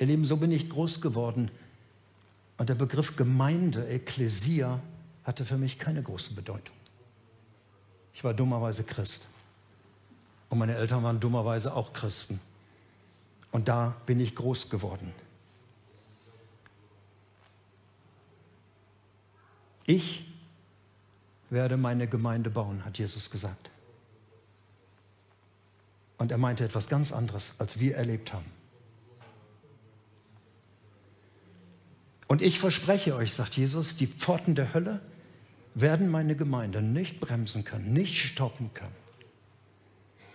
Ihr 0.00 0.06
Lieben, 0.06 0.24
so 0.24 0.36
bin 0.36 0.50
ich 0.50 0.68
groß 0.68 1.00
geworden. 1.00 1.48
Und 2.58 2.68
der 2.68 2.74
Begriff 2.74 3.14
Gemeinde, 3.14 3.88
Ekklesia, 3.88 4.80
hatte 5.22 5.44
für 5.44 5.56
mich 5.56 5.78
keine 5.78 6.02
große 6.02 6.34
Bedeutung. 6.34 6.74
Ich 8.14 8.24
war 8.24 8.34
dummerweise 8.34 8.82
Christ. 8.82 9.28
Und 10.48 10.58
meine 10.58 10.74
Eltern 10.74 11.04
waren 11.04 11.20
dummerweise 11.20 11.76
auch 11.76 11.92
Christen. 11.92 12.40
Und 13.52 13.68
da 13.68 13.94
bin 14.06 14.18
ich 14.18 14.34
groß 14.34 14.70
geworden. 14.70 15.12
Ich 19.86 20.31
werde 21.52 21.76
meine 21.76 22.06
Gemeinde 22.06 22.48
bauen, 22.48 22.84
hat 22.84 22.98
Jesus 22.98 23.30
gesagt. 23.30 23.70
Und 26.16 26.32
er 26.32 26.38
meinte 26.38 26.64
etwas 26.64 26.88
ganz 26.88 27.12
anderes, 27.12 27.56
als 27.58 27.78
wir 27.78 27.94
erlebt 27.94 28.32
haben. 28.32 28.46
Und 32.26 32.40
ich 32.40 32.58
verspreche 32.58 33.14
euch, 33.14 33.34
sagt 33.34 33.56
Jesus, 33.56 33.96
die 33.96 34.06
Pforten 34.06 34.54
der 34.54 34.72
Hölle 34.72 35.00
werden 35.74 36.10
meine 36.10 36.36
Gemeinde 36.36 36.80
nicht 36.80 37.20
bremsen 37.20 37.64
können, 37.64 37.92
nicht 37.92 38.16
stoppen 38.16 38.70
können. 38.72 38.96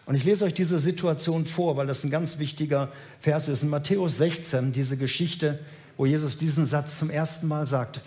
Und 0.05 0.13
ich 0.13 0.23
lese 0.23 0.45
euch 0.45 0.53
diese 0.53 0.77
Situation 0.77 1.47
vor, 1.47 1.77
weil 1.77 1.87
das 1.87 2.03
ein 2.03 2.11
ganz 2.11 2.37
wichtiger 2.37 2.91
Vers 3.19 3.49
ist. 3.49 3.63
In 3.63 3.69
Matthäus 3.69 4.17
16, 4.17 4.71
diese 4.71 4.97
Geschichte, 4.97 5.59
wo 5.97 6.05
Jesus 6.05 6.37
diesen 6.37 6.67
Satz 6.67 6.99
zum 6.99 7.09
ersten 7.09 7.47
Mal 7.47 7.65
sagt, 7.65 8.01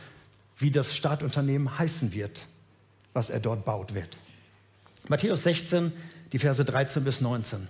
wie 0.58 0.70
das 0.70 0.94
Startunternehmen 0.94 1.78
heißen 1.78 2.12
wird, 2.12 2.46
was 3.12 3.30
er 3.30 3.40
dort 3.40 3.64
baut 3.64 3.94
wird. 3.94 4.16
Matthäus 5.08 5.42
16, 5.42 5.92
die 6.32 6.38
Verse 6.38 6.64
13 6.64 7.04
bis 7.04 7.20
19. 7.20 7.68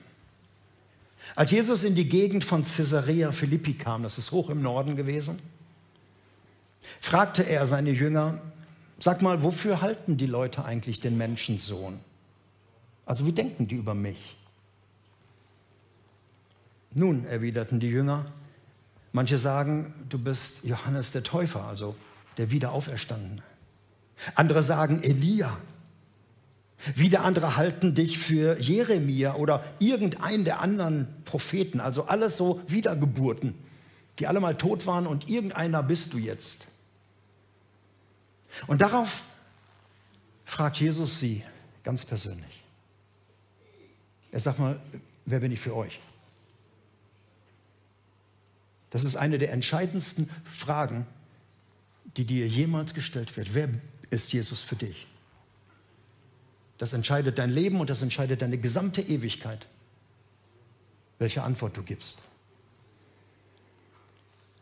Als 1.37 1.51
Jesus 1.51 1.85
in 1.85 1.95
die 1.95 2.09
Gegend 2.09 2.45
von 2.45 2.65
Caesarea 2.65 3.33
Philippi 3.33 3.75
kam, 3.75 4.03
das 4.03 4.19
ist 4.19 4.33
hoch 4.33 4.51
im 4.51 4.63
Norden 4.63 4.97
gewesen, 4.97 5.39
fragte 7.01 7.43
er 7.43 7.67
seine 7.67 7.91
Jünger, 7.91 8.41
Sag 9.03 9.23
mal, 9.23 9.43
wofür 9.43 9.81
halten 9.81 10.19
die 10.19 10.27
Leute 10.27 10.63
eigentlich 10.67 11.01
den 11.01 11.17
Menschensohn? 11.17 12.01
Also 13.07 13.25
wie 13.25 13.33
denken 13.33 13.67
die 13.67 13.77
über 13.77 13.95
mich? 13.95 14.37
Nun, 16.93 17.25
erwiderten 17.25 17.81
die 17.81 17.89
Jünger, 17.89 18.31
manche 19.13 19.39
sagen, 19.39 19.95
du 20.11 20.19
bist 20.19 20.65
Johannes 20.65 21.13
der 21.13 21.23
Täufer, 21.23 21.65
also 21.65 21.97
der 22.37 22.51
Wiederauferstandene. 22.51 23.43
Andere 24.35 24.63
sagen 24.63 25.03
Elia. 25.03 25.59
Wieder 26.95 27.25
andere 27.25 27.57
halten 27.57 27.95
dich 27.95 28.19
für 28.19 28.59
Jeremia 28.59 29.35
oder 29.35 29.65
irgendeinen 29.81 30.45
der 30.45 30.61
anderen 30.61 31.09
Propheten, 31.25 31.79
also 31.79 32.05
alles 32.05 32.39
so 32.39 32.63
Wiedergeburten, 32.69 33.55
die 34.19 34.27
alle 34.27 34.41
mal 34.41 34.57
tot 34.57 34.87
waren 34.87 35.07
und 35.07 35.29
irgendeiner 35.29 35.83
bist 35.83 36.15
du 36.15 36.19
jetzt. 36.19 36.67
Und 38.67 38.81
darauf 38.81 39.23
fragt 40.45 40.79
Jesus 40.79 41.21
sie 41.21 41.45
ganz 41.83 42.05
persönlich. 42.05 42.65
Er 44.33 44.41
sagt 44.41 44.59
mal, 44.59 44.81
wer 45.27 45.41
bin 45.41 45.53
ich 45.53 45.61
für 45.61 45.77
euch? 45.77 46.01
Das 48.91 49.05
ist 49.05 49.17
eine 49.17 49.39
der 49.39 49.53
entscheidendsten 49.53 50.31
Fragen, 50.45 51.07
die 52.17 52.25
dir 52.25 52.49
jemals 52.49 52.95
gestellt 52.95 53.37
wird. 53.37 53.55
Wer 53.55 53.69
ist 54.11 54.33
Jesus 54.33 54.63
für 54.63 54.77
dich? 54.77 55.07
Das 56.79 56.93
entscheidet 56.93 57.39
dein 57.39 57.51
Leben 57.51 57.81
und 57.81 57.91
das 57.91 58.03
entscheidet 58.03 58.43
deine 58.43 58.59
gesamte 58.59 59.03
Ewigkeit, 59.03 59.67
welche 61.19 61.43
Antwort 61.43 61.77
du 61.77 61.83
gibst. 61.83 62.23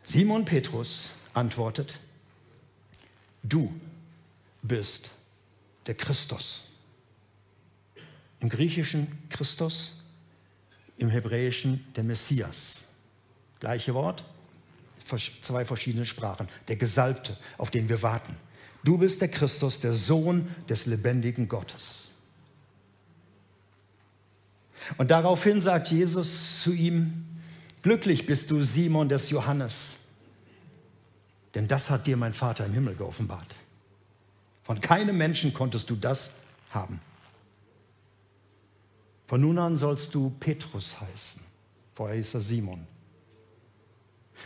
Simon 0.03 0.43
Petrus 0.43 1.11
antwortet, 1.33 1.99
Du 3.43 3.73
bist 4.61 5.09
der 5.85 5.95
Christus. 5.95 6.65
Im 8.41 8.49
Griechischen 8.49 9.17
Christus, 9.29 10.01
im 10.97 11.09
Hebräischen 11.09 11.85
der 11.95 12.03
Messias. 12.03 12.89
Gleiche 13.59 13.93
Wort, 13.93 14.23
zwei 15.41 15.63
verschiedene 15.65 16.05
Sprachen. 16.05 16.47
Der 16.67 16.75
Gesalbte, 16.75 17.37
auf 17.57 17.71
den 17.71 17.87
wir 17.87 18.01
warten. 18.01 18.35
Du 18.83 18.97
bist 18.97 19.21
der 19.21 19.27
Christus, 19.27 19.79
der 19.79 19.93
Sohn 19.93 20.53
des 20.67 20.85
lebendigen 20.85 21.47
Gottes. 21.47 22.09
Und 24.97 25.11
daraufhin 25.11 25.61
sagt 25.61 25.89
Jesus 25.89 26.63
zu 26.63 26.73
ihm, 26.73 27.25
glücklich 27.81 28.25
bist 28.25 28.49
du 28.51 28.63
Simon 28.63 29.09
des 29.09 29.29
Johannes, 29.29 29.99
denn 31.55 31.67
das 31.67 31.89
hat 31.89 32.07
dir 32.07 32.17
mein 32.17 32.33
Vater 32.33 32.65
im 32.65 32.73
Himmel 32.73 32.95
geoffenbart. 32.95 33.55
Von 34.63 34.81
keinem 34.81 35.17
Menschen 35.17 35.53
konntest 35.53 35.89
du 35.89 35.95
das 35.95 36.39
haben. 36.71 37.01
Von 39.27 39.41
nun 39.41 39.57
an 39.57 39.77
sollst 39.77 40.15
du 40.15 40.31
Petrus 40.39 40.99
heißen. 40.99 41.43
Vorher 41.93 42.17
hieß 42.17 42.35
er 42.35 42.39
Simon. 42.39 42.87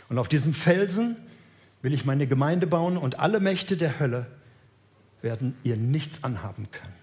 Und 0.08 0.18
auf 0.18 0.28
diesem 0.28 0.52
Felsen 0.52 1.16
will 1.84 1.92
ich 1.92 2.06
meine 2.06 2.26
Gemeinde 2.26 2.66
bauen 2.66 2.96
und 2.96 3.18
alle 3.18 3.40
Mächte 3.40 3.76
der 3.76 4.00
Hölle 4.00 4.24
werden 5.20 5.54
ihr 5.64 5.76
nichts 5.76 6.24
anhaben 6.24 6.70
können. 6.70 6.94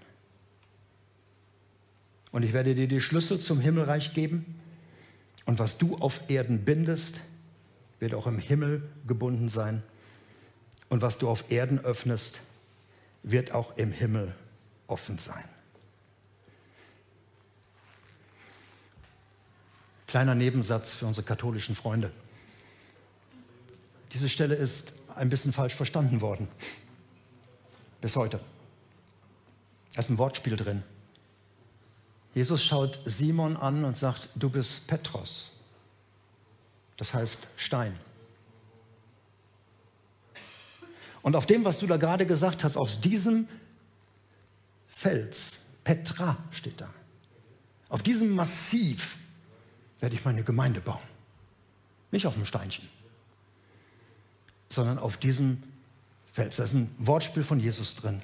Und 2.31 2.41
ich 2.41 2.51
werde 2.51 2.73
dir 2.73 2.87
die 2.87 2.99
Schlüssel 2.99 3.39
zum 3.39 3.59
Himmelreich 3.59 4.15
geben. 4.15 4.59
Und 5.45 5.59
was 5.59 5.77
du 5.77 5.97
auf 5.97 6.31
Erden 6.31 6.65
bindest, 6.65 7.21
wird 7.99 8.15
auch 8.15 8.25
im 8.25 8.39
Himmel 8.39 8.81
gebunden 9.05 9.49
sein. 9.49 9.83
Und 10.89 11.03
was 11.03 11.19
du 11.19 11.29
auf 11.29 11.51
Erden 11.51 11.77
öffnest, 11.77 12.41
wird 13.21 13.51
auch 13.51 13.77
im 13.77 13.91
Himmel 13.91 14.33
offen 14.87 15.19
sein. 15.19 15.43
Kleiner 20.07 20.33
Nebensatz 20.33 20.95
für 20.95 21.05
unsere 21.05 21.27
katholischen 21.27 21.75
Freunde. 21.75 22.11
Diese 24.13 24.29
Stelle 24.29 24.55
ist 24.55 24.93
ein 25.15 25.29
bisschen 25.29 25.53
falsch 25.53 25.75
verstanden 25.75 26.21
worden. 26.21 26.47
Bis 28.01 28.15
heute. 28.15 28.39
Da 29.93 29.99
ist 29.99 30.09
ein 30.09 30.17
Wortspiel 30.17 30.55
drin. 30.57 30.83
Jesus 32.33 32.63
schaut 32.63 32.99
Simon 33.05 33.57
an 33.57 33.83
und 33.83 33.97
sagt, 33.97 34.29
du 34.35 34.49
bist 34.49 34.87
Petros. 34.87 35.51
Das 36.97 37.13
heißt 37.13 37.47
Stein. 37.57 37.97
Und 41.21 41.35
auf 41.35 41.45
dem, 41.45 41.65
was 41.65 41.77
du 41.77 41.87
da 41.87 41.97
gerade 41.97 42.25
gesagt 42.25 42.63
hast, 42.63 42.77
aus 42.77 42.99
diesem 42.99 43.47
Fels, 44.87 45.65
Petra 45.83 46.37
steht 46.51 46.79
da, 46.81 46.89
auf 47.89 48.01
diesem 48.01 48.33
Massiv 48.35 49.17
werde 49.99 50.15
ich 50.15 50.25
meine 50.25 50.43
Gemeinde 50.43 50.79
bauen. 50.79 51.01
Nicht 52.11 52.25
auf 52.25 52.33
dem 52.35 52.45
Steinchen, 52.45 52.87
sondern 54.71 54.99
auf 54.99 55.17
diesem 55.17 55.61
Fels. 56.33 56.57
Da 56.57 56.63
ist 56.63 56.73
ein 56.73 56.93
Wortspiel 56.97 57.43
von 57.43 57.59
Jesus 57.59 57.95
drin. 57.95 58.21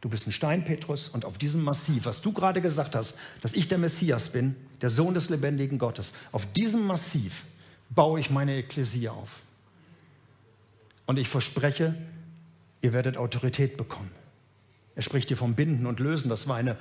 Du 0.00 0.08
bist 0.08 0.26
ein 0.26 0.32
Stein, 0.32 0.64
Petrus, 0.64 1.08
und 1.08 1.24
auf 1.24 1.38
diesem 1.38 1.62
Massiv, 1.62 2.04
was 2.04 2.22
du 2.22 2.32
gerade 2.32 2.60
gesagt 2.60 2.94
hast, 2.94 3.18
dass 3.42 3.54
ich 3.54 3.66
der 3.66 3.78
Messias 3.78 4.28
bin, 4.28 4.54
der 4.82 4.90
Sohn 4.90 5.14
des 5.14 5.30
lebendigen 5.30 5.78
Gottes, 5.78 6.12
auf 6.32 6.46
diesem 6.52 6.86
Massiv 6.86 7.44
baue 7.90 8.20
ich 8.20 8.30
meine 8.30 8.56
Ekklesie 8.56 9.08
auf. 9.08 9.42
Und 11.06 11.18
ich 11.18 11.28
verspreche, 11.28 11.94
ihr 12.82 12.92
werdet 12.92 13.16
Autorität 13.16 13.76
bekommen. 13.76 14.10
Er 14.96 15.02
spricht 15.02 15.28
hier 15.28 15.36
vom 15.36 15.54
Binden 15.54 15.86
und 15.86 16.00
Lösen. 16.00 16.28
Das 16.28 16.48
war 16.48 16.56
eine 16.56 16.76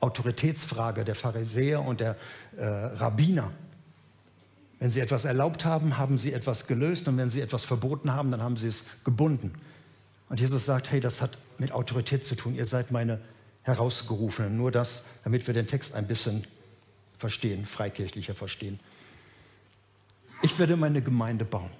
Autoritätsfrage 0.00 1.04
der 1.04 1.14
Pharisäer 1.14 1.82
und 1.82 2.00
der 2.00 2.16
äh, 2.56 2.64
Rabbiner. 2.64 3.52
Wenn 4.80 4.90
sie 4.90 5.00
etwas 5.00 5.26
erlaubt 5.26 5.64
haben, 5.64 5.98
haben 5.98 6.18
sie 6.18 6.32
etwas 6.32 6.66
gelöst 6.66 7.06
und 7.06 7.16
wenn 7.18 7.30
sie 7.30 7.42
etwas 7.42 7.64
verboten 7.64 8.12
haben, 8.12 8.30
dann 8.30 8.42
haben 8.42 8.56
sie 8.56 8.66
es 8.66 8.86
gebunden. 9.04 9.52
Und 10.30 10.40
Jesus 10.40 10.64
sagt, 10.64 10.90
hey, 10.90 11.00
das 11.00 11.20
hat 11.20 11.38
mit 11.58 11.72
Autorität 11.72 12.24
zu 12.24 12.34
tun. 12.34 12.54
Ihr 12.54 12.64
seid 12.64 12.90
meine 12.90 13.20
Herausgerufenen. 13.62 14.56
Nur 14.56 14.72
das, 14.72 15.06
damit 15.22 15.46
wir 15.46 15.54
den 15.54 15.66
Text 15.66 15.94
ein 15.94 16.06
bisschen 16.06 16.46
verstehen, 17.18 17.66
freikirchlicher 17.66 18.34
verstehen. 18.34 18.80
Ich 20.42 20.58
werde 20.58 20.76
meine 20.76 21.02
Gemeinde 21.02 21.44
bauen. 21.44 21.70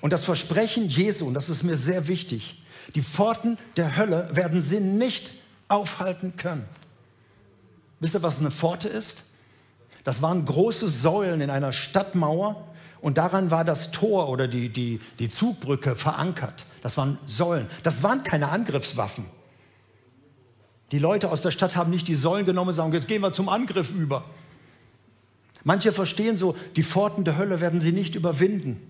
Und 0.00 0.12
das 0.12 0.24
Versprechen 0.24 0.88
Jesu, 0.88 1.26
und 1.26 1.34
das 1.34 1.48
ist 1.48 1.64
mir 1.64 1.76
sehr 1.76 2.06
wichtig, 2.06 2.62
die 2.94 3.02
Pforten 3.02 3.58
der 3.76 3.96
Hölle 3.96 4.28
werden 4.32 4.60
sie 4.60 4.78
nicht 4.78 5.32
aufhalten 5.66 6.36
können. 6.36 6.66
Wisst 7.98 8.14
ihr, 8.14 8.22
was 8.22 8.38
eine 8.38 8.52
Pforte 8.52 8.88
ist? 8.88 9.30
Das 10.06 10.22
waren 10.22 10.44
große 10.44 10.88
Säulen 10.88 11.40
in 11.40 11.50
einer 11.50 11.72
Stadtmauer 11.72 12.64
und 13.00 13.18
daran 13.18 13.50
war 13.50 13.64
das 13.64 13.90
Tor 13.90 14.28
oder 14.28 14.46
die, 14.46 14.68
die, 14.68 15.00
die 15.18 15.28
Zugbrücke 15.28 15.96
verankert. 15.96 16.64
Das 16.80 16.96
waren 16.96 17.18
Säulen. 17.26 17.66
Das 17.82 18.04
waren 18.04 18.22
keine 18.22 18.50
Angriffswaffen. 18.50 19.24
Die 20.92 21.00
Leute 21.00 21.28
aus 21.28 21.42
der 21.42 21.50
Stadt 21.50 21.74
haben 21.74 21.90
nicht 21.90 22.06
die 22.06 22.14
Säulen 22.14 22.46
genommen 22.46 22.68
und 22.68 22.74
sagen, 22.74 22.92
jetzt 22.92 23.08
gehen 23.08 23.20
wir 23.20 23.32
zum 23.32 23.48
Angriff 23.48 23.90
über. 23.90 24.24
Manche 25.64 25.90
verstehen 25.90 26.36
so, 26.36 26.54
die 26.76 26.84
Pforten 26.84 27.24
der 27.24 27.36
Hölle 27.36 27.60
werden 27.60 27.80
sie 27.80 27.90
nicht 27.90 28.14
überwinden. 28.14 28.80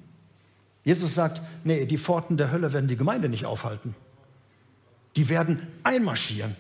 Jesus 0.84 1.14
sagt, 1.14 1.40
nee, 1.64 1.86
die 1.86 1.96
Pforten 1.96 2.36
der 2.36 2.50
Hölle 2.50 2.74
werden 2.74 2.88
die 2.88 2.96
Gemeinde 2.98 3.30
nicht 3.30 3.46
aufhalten. 3.46 3.94
Die 5.16 5.30
werden 5.30 5.66
einmarschieren. 5.82 6.56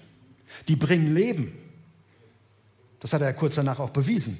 Die 0.66 0.76
bringen 0.76 1.12
Leben. 1.12 1.52
Das 3.06 3.12
hat 3.12 3.22
er 3.22 3.32
kurz 3.32 3.54
danach 3.54 3.78
auch 3.78 3.90
bewiesen, 3.90 4.36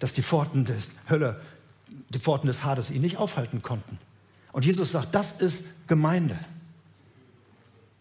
dass 0.00 0.12
die 0.12 0.22
Pforten 0.22 0.64
der 0.64 0.78
Hölle, 1.08 1.40
die 2.08 2.18
Pforten 2.18 2.48
des 2.48 2.64
Hades 2.64 2.90
ihn 2.90 3.00
nicht 3.00 3.16
aufhalten 3.16 3.62
konnten. 3.62 4.00
Und 4.50 4.66
Jesus 4.66 4.90
sagt, 4.90 5.14
das 5.14 5.40
ist 5.40 5.86
Gemeinde. 5.86 6.36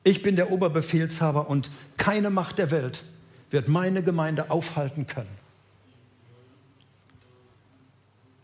Ich 0.03 0.23
bin 0.23 0.35
der 0.35 0.51
Oberbefehlshaber 0.51 1.51
und 1.51 1.69
keine 1.97 2.31
Macht 2.31 2.57
der 2.57 2.71
Welt 2.71 3.03
wird 3.51 3.67
meine 3.67 4.01
Gemeinde 4.01 4.49
aufhalten 4.49 5.05
können. 5.05 5.37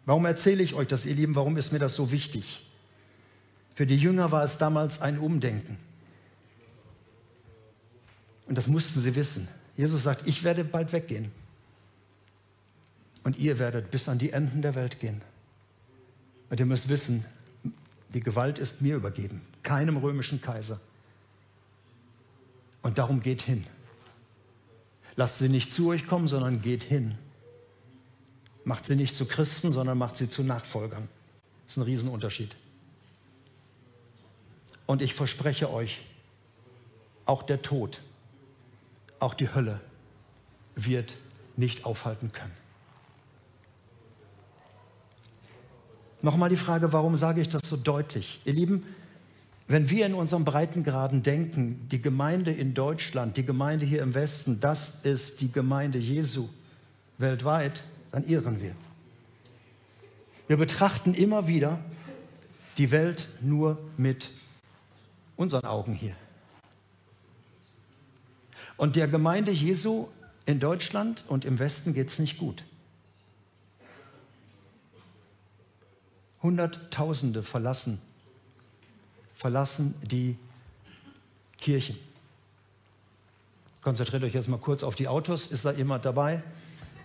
Warum 0.06 0.26
erzähle 0.26 0.62
ich 0.62 0.76
euch 0.76 0.88
das, 0.88 1.08
ihr 1.08 1.16
Lieben? 1.16 1.34
Warum 1.34 1.58
ist 1.58 1.74
mir 1.74 1.80
das 1.80 1.96
so 1.96 2.12
wichtig? 2.12 2.70
Für 3.74 3.88
die 3.88 3.98
Jünger 3.98 4.32
war 4.32 4.44
es 4.44 4.60
damals 4.60 5.02
ein 5.02 5.18
Umdenken. 5.18 5.80
Und 8.46 8.60
das 8.60 8.68
mussten 8.68 9.00
sie 9.00 9.16
wissen. 9.16 9.48
Jesus 9.78 10.04
sagt, 10.04 10.28
ich 10.28 10.44
werde 10.44 10.64
bald 10.64 10.92
weggehen. 10.92 11.32
Und 13.24 13.38
ihr 13.38 13.60
werdet 13.60 13.92
bis 13.92 14.08
an 14.08 14.20
die 14.20 14.32
Enden 14.32 14.62
der 14.62 14.76
Welt 14.76 15.00
gehen. 15.00 15.22
Und 16.50 16.60
ihr 16.60 16.66
müsst 16.66 16.90
wissen, 16.90 17.26
die 18.14 18.20
Gewalt 18.20 18.60
ist 18.60 18.82
mir 18.82 18.96
übergeben, 18.96 19.42
keinem 19.64 19.98
römischen 19.98 20.42
Kaiser. 20.42 20.80
Und 22.82 22.98
darum 22.98 23.22
geht 23.22 23.42
hin. 23.42 23.66
Lasst 25.16 25.40
sie 25.40 25.50
nicht 25.50 25.74
zu 25.74 25.90
euch 25.90 26.06
kommen, 26.08 26.28
sondern 26.28 26.62
geht 26.62 26.84
hin 26.84 27.18
macht 28.66 28.86
sie 28.86 28.96
nicht 28.96 29.16
zu 29.16 29.26
Christen, 29.26 29.72
sondern 29.72 29.98
macht 29.98 30.18
sie 30.18 30.28
zu 30.28 30.44
Nachfolgern. 30.44 31.08
Das 31.66 31.74
ist 31.74 31.78
ein 31.78 31.84
Riesenunterschied. 31.84 32.56
Und 34.88 35.02
ich 35.02 35.14
verspreche 35.14 35.72
euch, 35.72 36.02
auch 37.26 37.44
der 37.44 37.62
Tod, 37.62 38.02
auch 39.20 39.34
die 39.34 39.54
Hölle 39.54 39.80
wird 40.76 41.16
nicht 41.58 41.86
aufhalten 41.86 42.32
können. 42.32 42.54
Nochmal 46.22 46.50
die 46.50 46.56
Frage, 46.56 46.92
warum 46.92 47.18
sage 47.18 47.42
ich 47.42 47.50
das 47.50 47.62
so 47.64 47.78
deutlich? 47.78 48.42
Ihr 48.46 48.54
Lieben, 48.54 48.84
wenn 49.68 49.90
wir 49.90 50.06
in 50.06 50.14
unserem 50.14 50.44
Breitengraden 50.46 51.24
denken, 51.24 51.88
die 51.92 52.02
Gemeinde 52.02 52.52
in 52.52 52.74
Deutschland, 52.74 53.38
die 53.38 53.46
Gemeinde 53.46 53.86
hier 53.86 54.02
im 54.02 54.14
Westen, 54.14 54.60
das 54.60 55.06
ist 55.06 55.42
die 55.42 55.52
Gemeinde 55.52 56.00
Jesu 56.00 56.50
weltweit, 57.18 57.84
dann 58.12 58.24
irren 58.26 58.62
wir. 58.62 58.76
Wir 60.48 60.58
betrachten 60.58 61.14
immer 61.14 61.48
wieder 61.48 61.80
die 62.78 62.92
Welt 62.92 63.28
nur 63.42 63.78
mit 63.98 64.30
unseren 65.36 65.66
Augen 65.66 65.94
hier. 65.94 66.16
Und 68.78 68.96
der 68.96 69.08
Gemeinde 69.08 69.52
Jesu 69.52 70.08
in 70.46 70.60
Deutschland 70.60 71.24
und 71.28 71.46
im 71.46 71.60
Westen 71.60 71.94
geht 71.94 72.10
es 72.10 72.20
nicht 72.20 72.38
gut. 72.38 72.64
Hunderttausende 76.44 77.42
verlassen, 77.42 78.02
verlassen 79.34 79.96
die 80.04 80.38
Kirchen. 81.60 81.98
Konzentriert 83.82 84.24
euch 84.24 84.34
jetzt 84.34 84.48
mal 84.48 84.60
kurz 84.60 84.84
auf 84.84 84.96
die 84.96 85.08
Autos. 85.08 85.48
Ist 85.48 85.66
da 85.66 85.72
jemand 85.72 86.06
dabei? 86.06 86.44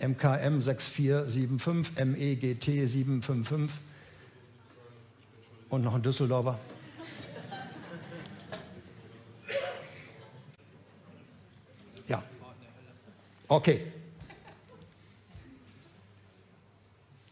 MKM 0.00 0.60
6475, 0.60 2.04
MEGT 2.04 2.64
755 2.64 3.80
und 5.68 5.82
noch 5.82 5.94
ein 5.94 6.02
Düsseldorfer. 6.02 6.58
Okay. 13.50 13.84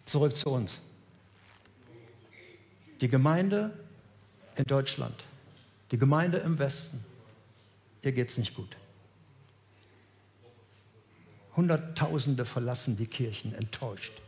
Zurück 0.04 0.36
zu 0.36 0.50
uns. 0.50 0.80
Die 3.00 3.08
Gemeinde 3.08 3.72
in 4.56 4.64
Deutschland, 4.64 5.14
die 5.92 5.98
Gemeinde 5.98 6.38
im 6.38 6.58
Westen, 6.58 7.04
ihr 8.02 8.10
geht 8.10 8.30
es 8.30 8.38
nicht 8.38 8.56
gut. 8.56 8.76
Hunderttausende 11.54 12.44
verlassen 12.44 12.96
die 12.96 13.06
Kirchen 13.06 13.54
enttäuscht. 13.54 14.20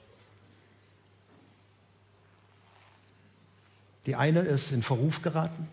Die 4.07 4.15
eine 4.15 4.43
ist 4.43 4.71
in 4.71 4.85
Verruf 4.85 5.23
geraten. 5.23 5.69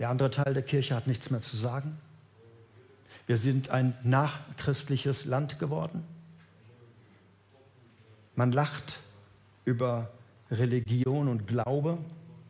Der 0.00 0.08
andere 0.08 0.32
Teil 0.32 0.54
der 0.54 0.64
Kirche 0.64 0.96
hat 0.96 1.06
nichts 1.06 1.30
mehr 1.30 1.40
zu 1.40 1.56
sagen. 1.56 2.00
Wir 3.28 3.36
sind 3.36 3.68
ein 3.68 3.94
nachchristliches 4.04 5.26
Land 5.26 5.58
geworden. 5.58 6.02
Man 8.34 8.52
lacht 8.52 9.00
über 9.66 10.10
Religion 10.50 11.28
und 11.28 11.46
Glaube, 11.46 11.98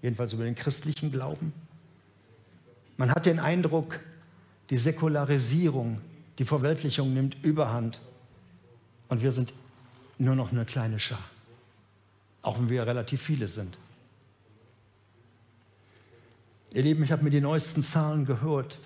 jedenfalls 0.03 0.33
über 0.35 0.45
den 0.45 0.55
christlichen 0.55 1.11
Glauben. 1.11 1.53
Man 2.97 3.11
hat 3.11 3.27
den 3.27 3.41
Eindruck, 3.41 3.99
die 4.71 4.79
Säkularisierung 4.79 6.01
die 6.39 6.45
Verweltlichung 6.45 7.13
nimmt 7.13 7.37
überhand 7.43 8.01
und 9.09 9.23
wir 9.23 9.33
sind 9.33 9.53
nur 10.19 10.37
noch 10.37 10.53
eine 10.53 10.65
kleine 10.65 11.01
Schar, 11.01 11.25
auch 12.43 12.57
wenn 12.59 12.69
wir 12.69 12.87
relativ 12.87 13.21
viele 13.21 13.49
sind. 13.49 13.77
Ihr 16.73 16.83
Lieben, 16.83 17.03
ich 17.03 17.11
habe 17.11 17.25
mir 17.25 17.31
die 17.31 17.41
neuesten 17.41 17.83
Zahlen 17.83 18.25
gehört. 18.25 18.79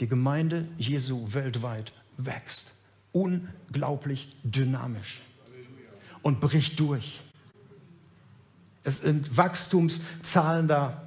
Die 0.00 0.08
Gemeinde 0.08 0.68
Jesu 0.78 1.32
weltweit 1.32 1.92
wächst 2.16 2.72
unglaublich 3.12 4.36
dynamisch 4.42 5.22
und 6.22 6.40
bricht 6.40 6.78
durch. 6.80 7.20
Es 8.84 9.00
sind 9.00 9.36
Wachstumszahlen 9.36 10.68
da. 10.68 11.02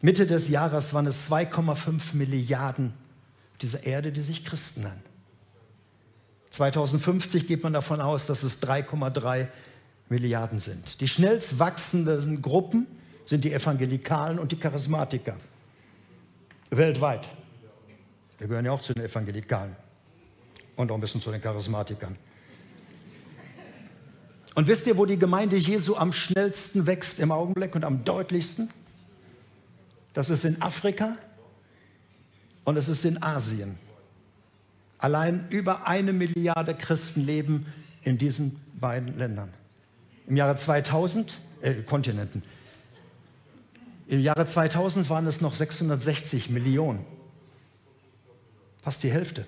Mitte 0.00 0.26
des 0.26 0.48
Jahres 0.48 0.92
waren 0.92 1.06
es 1.06 1.30
2,5 1.30 2.14
Milliarden 2.14 2.92
dieser 3.62 3.84
Erde, 3.84 4.12
die 4.12 4.22
sich 4.22 4.44
Christen 4.44 4.82
nennen. 4.82 5.02
2050 6.50 7.46
geht 7.46 7.62
man 7.62 7.72
davon 7.72 8.00
aus, 8.00 8.26
dass 8.26 8.42
es 8.42 8.62
3,3 8.62 9.48
Milliarden 10.08 10.58
sind. 10.58 11.00
Die 11.00 11.08
schnellst 11.08 11.58
wachsenden 11.58 12.40
Gruppen 12.42 12.86
sind 13.24 13.44
die 13.44 13.52
Evangelikalen 13.52 14.38
und 14.38 14.52
die 14.52 14.56
Charismatiker. 14.56 15.36
Weltweit. 16.70 17.28
Wir 18.38 18.46
gehören 18.46 18.64
ja 18.64 18.72
auch 18.72 18.82
zu 18.82 18.94
den 18.94 19.04
Evangelikalen 19.04 19.74
und 20.76 20.90
auch 20.90 20.94
ein 20.94 21.00
bisschen 21.00 21.20
zu 21.20 21.30
den 21.30 21.40
Charismatikern. 21.40 22.16
Und 24.54 24.66
wisst 24.66 24.86
ihr, 24.86 24.96
wo 24.96 25.06
die 25.06 25.18
Gemeinde 25.18 25.56
Jesu 25.56 25.96
am 25.96 26.12
schnellsten 26.12 26.86
wächst 26.86 27.20
im 27.20 27.30
Augenblick 27.32 27.74
und 27.74 27.84
am 27.84 28.04
deutlichsten? 28.04 28.70
Das 30.14 30.30
ist 30.30 30.44
in 30.44 30.60
Afrika 30.62 31.16
und 32.64 32.76
es 32.76 32.88
ist 32.88 33.04
in 33.04 33.22
Asien. 33.22 33.78
Allein 34.98 35.46
über 35.50 35.86
eine 35.86 36.12
Milliarde 36.12 36.74
Christen 36.74 37.24
leben 37.24 37.66
in 38.02 38.18
diesen 38.18 38.60
beiden 38.74 39.16
Ländern. 39.16 39.52
Im 40.26 40.36
Jahre 40.36 40.56
2000, 40.56 41.38
äh, 41.62 41.74
Kontinenten, 41.82 42.42
im 44.08 44.20
Jahre 44.20 44.46
2000 44.46 45.08
waren 45.10 45.26
es 45.26 45.40
noch 45.40 45.54
660 45.54 46.50
Millionen. 46.50 47.04
Fast 48.82 49.02
die 49.02 49.10
Hälfte. 49.10 49.44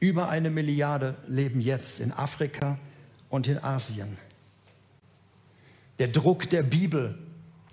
Über 0.00 0.28
eine 0.28 0.50
Milliarde 0.50 1.16
leben 1.26 1.60
jetzt 1.60 2.00
in 2.00 2.12
Afrika 2.12 2.78
und 3.30 3.48
in 3.48 3.62
Asien. 3.62 4.18
Der 5.98 6.08
Druck 6.08 6.50
der 6.50 6.62
Bibel, 6.62 7.18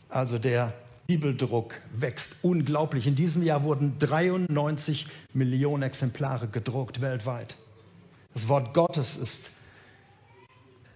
also 0.09 0.37
der 0.37 0.73
Bibeldruck, 1.07 1.75
wächst 1.93 2.37
unglaublich. 2.41 3.07
In 3.07 3.15
diesem 3.15 3.43
Jahr 3.43 3.63
wurden 3.63 3.97
93 3.99 5.07
Millionen 5.33 5.83
Exemplare 5.83 6.47
gedruckt 6.47 7.01
weltweit. 7.01 7.57
Das 8.33 8.47
Wort 8.47 8.73
Gottes 8.73 9.17
ist, 9.17 9.51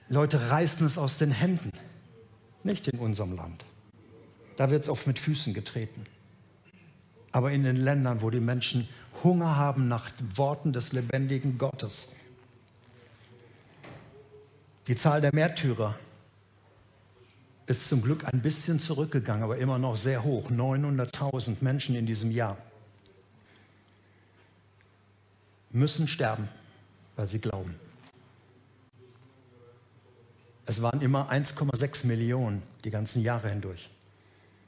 Leute 0.07 0.49
reißen 0.51 0.85
es 0.85 0.97
aus 0.97 1.17
den 1.17 1.31
Händen, 1.31 1.71
nicht 2.63 2.87
in 2.87 2.99
unserem 2.99 3.35
Land. 3.35 3.65
Da 4.55 4.69
wird 4.69 4.83
es 4.83 4.89
oft 4.89 5.07
mit 5.07 5.19
Füßen 5.19 5.53
getreten. 5.53 6.05
Aber 7.31 7.51
in 7.51 7.63
den 7.63 7.75
Ländern, 7.75 8.21
wo 8.21 8.29
die 8.29 8.39
Menschen 8.39 8.87
Hunger 9.25 9.57
haben 9.57 9.89
nach 9.89 10.11
Worten 10.35 10.71
des 10.71 10.93
lebendigen 10.93 11.57
Gottes. 11.57 12.13
Die 14.87 14.95
Zahl 14.95 15.19
der 15.19 15.33
Märtyrer 15.33 15.95
ist 17.65 17.89
zum 17.89 18.03
Glück 18.03 18.23
ein 18.31 18.41
bisschen 18.41 18.79
zurückgegangen, 18.79 19.43
aber 19.43 19.57
immer 19.57 19.79
noch 19.79 19.97
sehr 19.97 20.23
hoch. 20.23 20.51
900.000 20.51 21.57
Menschen 21.61 21.95
in 21.95 22.05
diesem 22.05 22.31
Jahr 22.31 22.57
müssen 25.71 26.07
sterben, 26.07 26.47
weil 27.15 27.27
sie 27.27 27.39
glauben. 27.39 27.75
Es 30.67 30.81
waren 30.83 31.01
immer 31.01 31.31
1,6 31.31 32.05
Millionen 32.05 32.61
die 32.83 32.91
ganzen 32.91 33.23
Jahre 33.23 33.49
hindurch. 33.49 33.89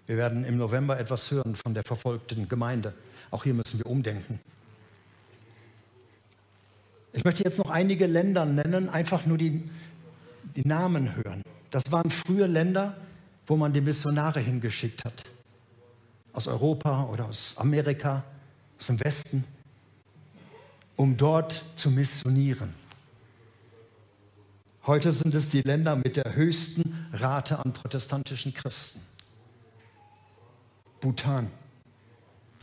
Wir 0.08 0.18
werden 0.18 0.46
im 0.46 0.58
November 0.58 1.00
etwas 1.00 1.30
hören 1.30 1.56
von 1.56 1.76
der 1.76 1.84
verfolgten 1.84 2.48
Gemeinde. 2.50 2.96
Auch 3.32 3.44
hier 3.44 3.54
müssen 3.54 3.80
wir 3.80 3.86
umdenken. 3.88 4.40
Ich 7.14 7.24
möchte 7.24 7.44
jetzt 7.44 7.58
noch 7.58 7.70
einige 7.70 8.06
Länder 8.06 8.46
nennen, 8.46 8.90
einfach 8.90 9.26
nur 9.26 9.38
die, 9.38 9.68
die 10.56 10.68
Namen 10.68 11.16
hören. 11.16 11.42
Das 11.72 11.92
waren 11.92 12.12
früher 12.12 12.48
Länder, 12.48 12.96
wo 13.48 13.56
man 13.56 13.74
die 13.74 13.82
Missionare 13.82 14.40
hingeschickt 14.40 15.04
hat. 15.04 15.24
Aus 16.34 16.48
Europa 16.48 17.06
oder 17.06 17.26
aus 17.26 17.56
Amerika, 17.58 18.24
aus 18.80 18.88
dem 18.88 19.00
Westen, 19.04 19.44
um 20.96 21.18
dort 21.18 21.64
zu 21.76 21.90
missionieren. 21.90 22.74
Heute 24.86 25.12
sind 25.12 25.34
es 25.36 25.50
die 25.50 25.62
Länder 25.62 25.96
mit 25.96 26.16
der 26.18 26.36
höchsten 26.36 27.10
Rate 27.12 27.60
an 27.60 27.74
protestantischen 27.74 28.54
Christen. 28.54 29.02
Bhutan, 31.02 31.52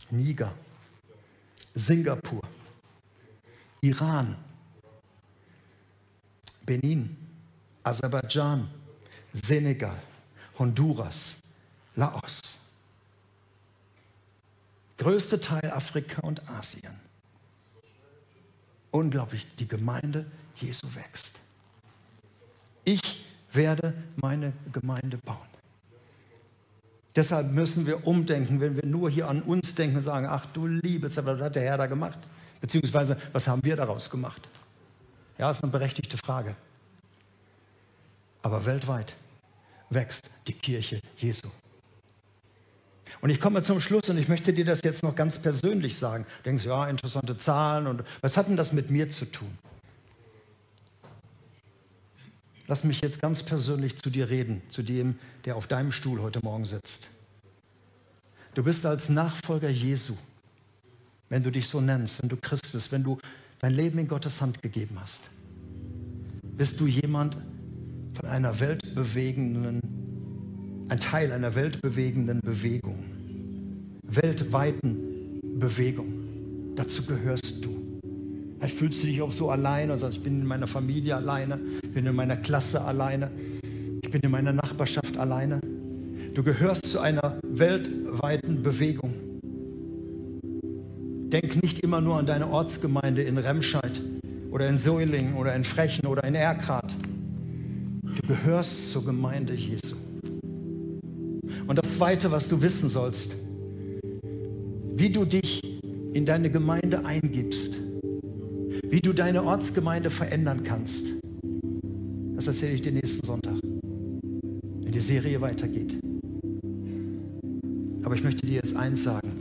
Niger, 0.09 0.53
Singapur, 1.73 2.41
Iran, 3.81 4.35
Benin, 6.65 7.15
Aserbaidschan, 7.83 8.69
Senegal, 9.33 10.01
Honduras, 10.57 11.41
Laos. 11.95 12.41
Größte 14.97 15.39
Teil 15.39 15.69
Afrika 15.71 16.21
und 16.21 16.47
Asien. 16.49 16.99
Unglaublich, 18.91 19.45
die 19.57 19.67
Gemeinde 19.67 20.25
Jesu 20.55 20.87
wächst. 20.95 21.39
Ich 22.85 23.25
werde 23.51 23.93
meine 24.15 24.53
Gemeinde 24.71 25.17
bauen. 25.17 25.54
Deshalb 27.15 27.51
müssen 27.51 27.87
wir 27.87 28.05
umdenken, 28.05 28.59
wenn 28.59 28.75
wir 28.75 28.85
nur 28.85 29.09
hier 29.09 29.29
an 29.29 29.41
uns 29.41 29.73
denken 29.75 29.97
und 29.97 30.01
sagen, 30.01 30.27
ach 30.27 30.45
du 30.47 30.67
Liebes, 30.67 31.17
was 31.17 31.39
hat 31.39 31.55
der 31.55 31.63
Herr 31.63 31.77
da 31.77 31.87
gemacht? 31.87 32.19
Beziehungsweise, 32.59 33.17
was 33.31 33.47
haben 33.47 33.63
wir 33.63 33.75
daraus 33.75 34.09
gemacht? 34.09 34.49
Ja, 35.37 35.49
ist 35.49 35.63
eine 35.63 35.71
berechtigte 35.71 36.17
Frage. 36.17 36.55
Aber 38.41 38.65
weltweit 38.65 39.15
wächst 39.89 40.29
die 40.47 40.53
Kirche 40.53 40.99
Jesu. 41.17 41.49
Und 43.21 43.29
ich 43.29 43.39
komme 43.39 43.61
zum 43.61 43.79
Schluss 43.79 44.09
und 44.09 44.17
ich 44.17 44.27
möchte 44.27 44.53
dir 44.53 44.65
das 44.65 44.81
jetzt 44.83 45.03
noch 45.03 45.15
ganz 45.15 45.41
persönlich 45.41 45.97
sagen. 45.97 46.25
Du 46.37 46.49
denkst, 46.49 46.65
ja, 46.65 46.87
interessante 46.87 47.37
Zahlen 47.37 47.87
und 47.87 48.03
was 48.21 48.35
hat 48.35 48.47
denn 48.47 48.57
das 48.57 48.73
mit 48.73 48.89
mir 48.91 49.09
zu 49.09 49.25
tun? 49.25 49.57
Lass 52.67 52.83
mich 52.83 53.01
jetzt 53.01 53.21
ganz 53.21 53.43
persönlich 53.43 53.97
zu 53.97 54.09
dir 54.09 54.29
reden, 54.29 54.61
zu 54.69 54.81
dem, 54.81 55.19
der 55.45 55.55
auf 55.55 55.67
deinem 55.67 55.91
Stuhl 55.91 56.21
heute 56.21 56.39
Morgen 56.43 56.65
sitzt. 56.65 57.09
Du 58.55 58.63
bist 58.63 58.85
als 58.85 59.09
Nachfolger 59.09 59.69
Jesu, 59.69 60.15
wenn 61.29 61.43
du 61.43 61.51
dich 61.51 61.67
so 61.67 61.79
nennst, 61.79 62.23
wenn 62.23 62.29
du 62.29 62.37
Christ 62.37 62.71
bist, 62.71 62.91
wenn 62.91 63.03
du 63.03 63.19
dein 63.59 63.73
Leben 63.73 63.99
in 63.99 64.07
Gottes 64.07 64.41
Hand 64.41 64.61
gegeben 64.61 64.97
hast, 64.99 65.23
bist 66.57 66.79
du 66.79 66.87
jemand 66.87 67.37
von 68.13 68.29
einer 68.29 68.59
weltbewegenden, 68.59 69.81
ein 70.89 70.99
Teil 70.99 71.31
einer 71.33 71.53
weltbewegenden 71.53 72.39
Bewegung, 72.39 73.03
weltweiten 74.03 75.41
Bewegung. 75.59 76.73
Dazu 76.75 77.05
gehörst 77.05 77.63
du. 77.63 77.84
Vielleicht 78.57 78.77
fühlst 78.77 79.03
du 79.03 79.07
dich 79.07 79.21
auch 79.21 79.31
so 79.31 79.49
alleine 79.49 79.93
und 79.93 79.99
sagst, 79.99 80.17
ich 80.17 80.23
bin 80.23 80.41
in 80.41 80.47
meiner 80.47 80.67
Familie 80.67 81.15
alleine, 81.15 81.59
ich 81.83 81.91
bin 81.91 82.05
in 82.05 82.15
meiner 82.15 82.37
Klasse 82.37 82.81
alleine, 82.81 83.29
ich 84.01 84.09
bin 84.09 84.21
in 84.21 84.31
meiner 84.31 84.53
Nachbarschaft 84.53 85.17
alleine. 85.17 85.59
Du 86.33 86.43
gehörst 86.43 86.85
zu 86.85 86.99
einer 86.99 87.39
weltweiten 87.47 88.63
Bewegung. 88.63 89.13
Denk 91.29 91.61
nicht 91.61 91.79
immer 91.79 92.01
nur 92.01 92.17
an 92.17 92.25
deine 92.25 92.49
Ortsgemeinde 92.49 93.23
in 93.23 93.37
Remscheid 93.37 94.01
oder 94.51 94.69
in 94.69 94.77
Soiling 94.77 95.35
oder 95.35 95.55
in 95.55 95.63
Frechen 95.63 96.07
oder 96.07 96.23
in 96.23 96.35
Erkrath. 96.35 96.95
Du 98.03 98.27
gehörst 98.27 98.91
zur 98.91 99.05
Gemeinde 99.05 99.53
Jesu. 99.53 99.95
Und 101.67 101.77
das 101.77 101.97
Zweite, 101.97 102.31
was 102.31 102.47
du 102.47 102.61
wissen 102.61 102.89
sollst, 102.89 103.35
wie 104.95 105.09
du 105.09 105.25
dich 105.25 105.61
in 106.13 106.25
deine 106.25 106.49
Gemeinde 106.49 107.05
eingibst, 107.05 107.84
wie 108.89 108.99
du 109.01 109.13
deine 109.13 109.43
Ortsgemeinde 109.43 110.09
verändern 110.09 110.63
kannst. 110.63 111.13
Das 112.35 112.47
erzähle 112.47 112.73
ich 112.73 112.81
dir 112.81 112.91
nächsten 112.91 113.25
Sonntag, 113.25 113.55
wenn 113.61 114.91
die 114.91 114.99
Serie 114.99 115.41
weitergeht. 115.41 115.97
Aber 118.03 118.15
ich 118.15 118.23
möchte 118.23 118.45
dir 118.45 118.55
jetzt 118.55 118.75
eins 118.75 119.03
sagen. 119.03 119.39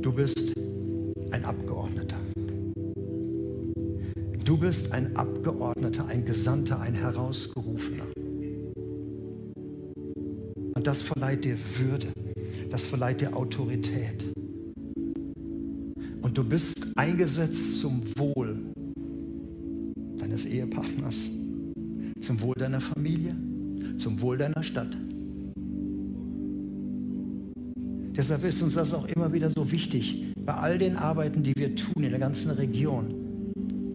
Du 0.00 0.12
bist 0.12 0.54
ein 1.30 1.44
Abgeordneter. 1.44 2.16
Du 4.44 4.56
bist 4.56 4.92
ein 4.92 5.14
Abgeordneter, 5.14 6.06
ein 6.06 6.24
Gesandter, 6.24 6.80
ein 6.80 6.94
Herausgerufener. 6.94 8.06
Und 10.74 10.86
das 10.86 11.02
verleiht 11.02 11.44
dir 11.44 11.56
Würde, 11.78 12.08
das 12.70 12.86
verleiht 12.86 13.20
dir 13.20 13.36
Autorität. 13.36 14.26
Und 16.22 16.36
du 16.36 16.44
bist 16.44 16.77
eingesetzt 16.98 17.78
zum 17.78 18.02
Wohl 18.16 18.58
deines 20.18 20.44
Ehepartners, 20.44 21.30
zum 22.20 22.40
Wohl 22.40 22.56
deiner 22.56 22.80
Familie, 22.80 23.36
zum 23.98 24.20
Wohl 24.20 24.36
deiner 24.36 24.64
Stadt. 24.64 24.98
Deshalb 28.16 28.42
ist 28.42 28.60
uns 28.62 28.74
das 28.74 28.92
auch 28.92 29.06
immer 29.06 29.32
wieder 29.32 29.48
so 29.48 29.70
wichtig, 29.70 30.34
bei 30.44 30.54
all 30.54 30.76
den 30.76 30.96
Arbeiten, 30.96 31.44
die 31.44 31.54
wir 31.54 31.76
tun 31.76 32.02
in 32.02 32.10
der 32.10 32.18
ganzen 32.18 32.50
Region, 32.50 33.14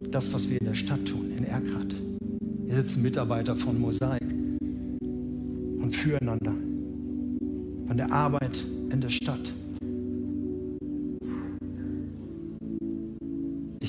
das, 0.10 0.32
was 0.32 0.50
wir 0.50 0.62
in 0.62 0.68
der 0.68 0.76
Stadt 0.76 1.06
tun, 1.06 1.34
in 1.38 1.44
Erkrath. 1.44 1.94
Hier 2.66 2.76
sitzen 2.76 3.04
Mitarbeiter 3.04 3.58
von 3.58 3.82
Mosaik, 3.82 4.24
und 5.02 5.94
füreinander, 5.94 6.54
von 7.86 7.98
der 7.98 8.14
Arbeit 8.14 8.64
in 8.94 9.02
der 9.02 9.10
Stadt. 9.10 9.52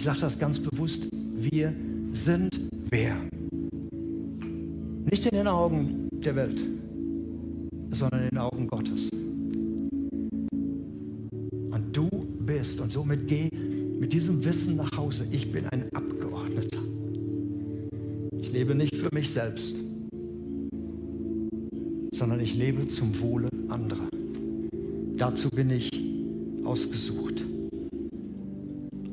Sage 0.04 0.20
das 0.20 0.38
ganz 0.38 0.58
bewusst, 0.58 1.08
wir 1.34 1.72
sind 2.12 2.60
wer? 2.90 3.16
Nicht 5.10 5.24
in 5.24 5.30
den 5.34 5.46
Augen 5.46 6.10
der 6.22 6.36
Welt, 6.36 6.62
sondern 7.90 8.24
in 8.24 8.28
den 8.28 8.38
Augen 8.38 8.66
Gottes. 8.66 9.08
Und 11.70 11.84
du 11.90 12.06
bist, 12.40 12.82
und 12.82 12.92
somit 12.92 13.26
geh 13.26 13.48
mit 13.98 14.12
diesem 14.12 14.44
Wissen 14.44 14.76
nach 14.76 14.94
Hause, 14.94 15.26
ich 15.32 15.50
bin 15.50 15.66
ein 15.68 15.88
Abgeordneter. 15.94 16.80
Ich 18.42 18.52
lebe 18.52 18.74
nicht 18.74 18.94
für 18.94 19.08
mich 19.14 19.30
selbst, 19.30 19.76
sondern 22.12 22.40
ich 22.40 22.54
lebe 22.54 22.86
zum 22.88 23.18
Wohle 23.20 23.48
anderer. 23.68 24.10
Dazu 25.16 25.48
bin 25.48 25.70
ich 25.70 25.90
ausgesucht. 26.62 27.23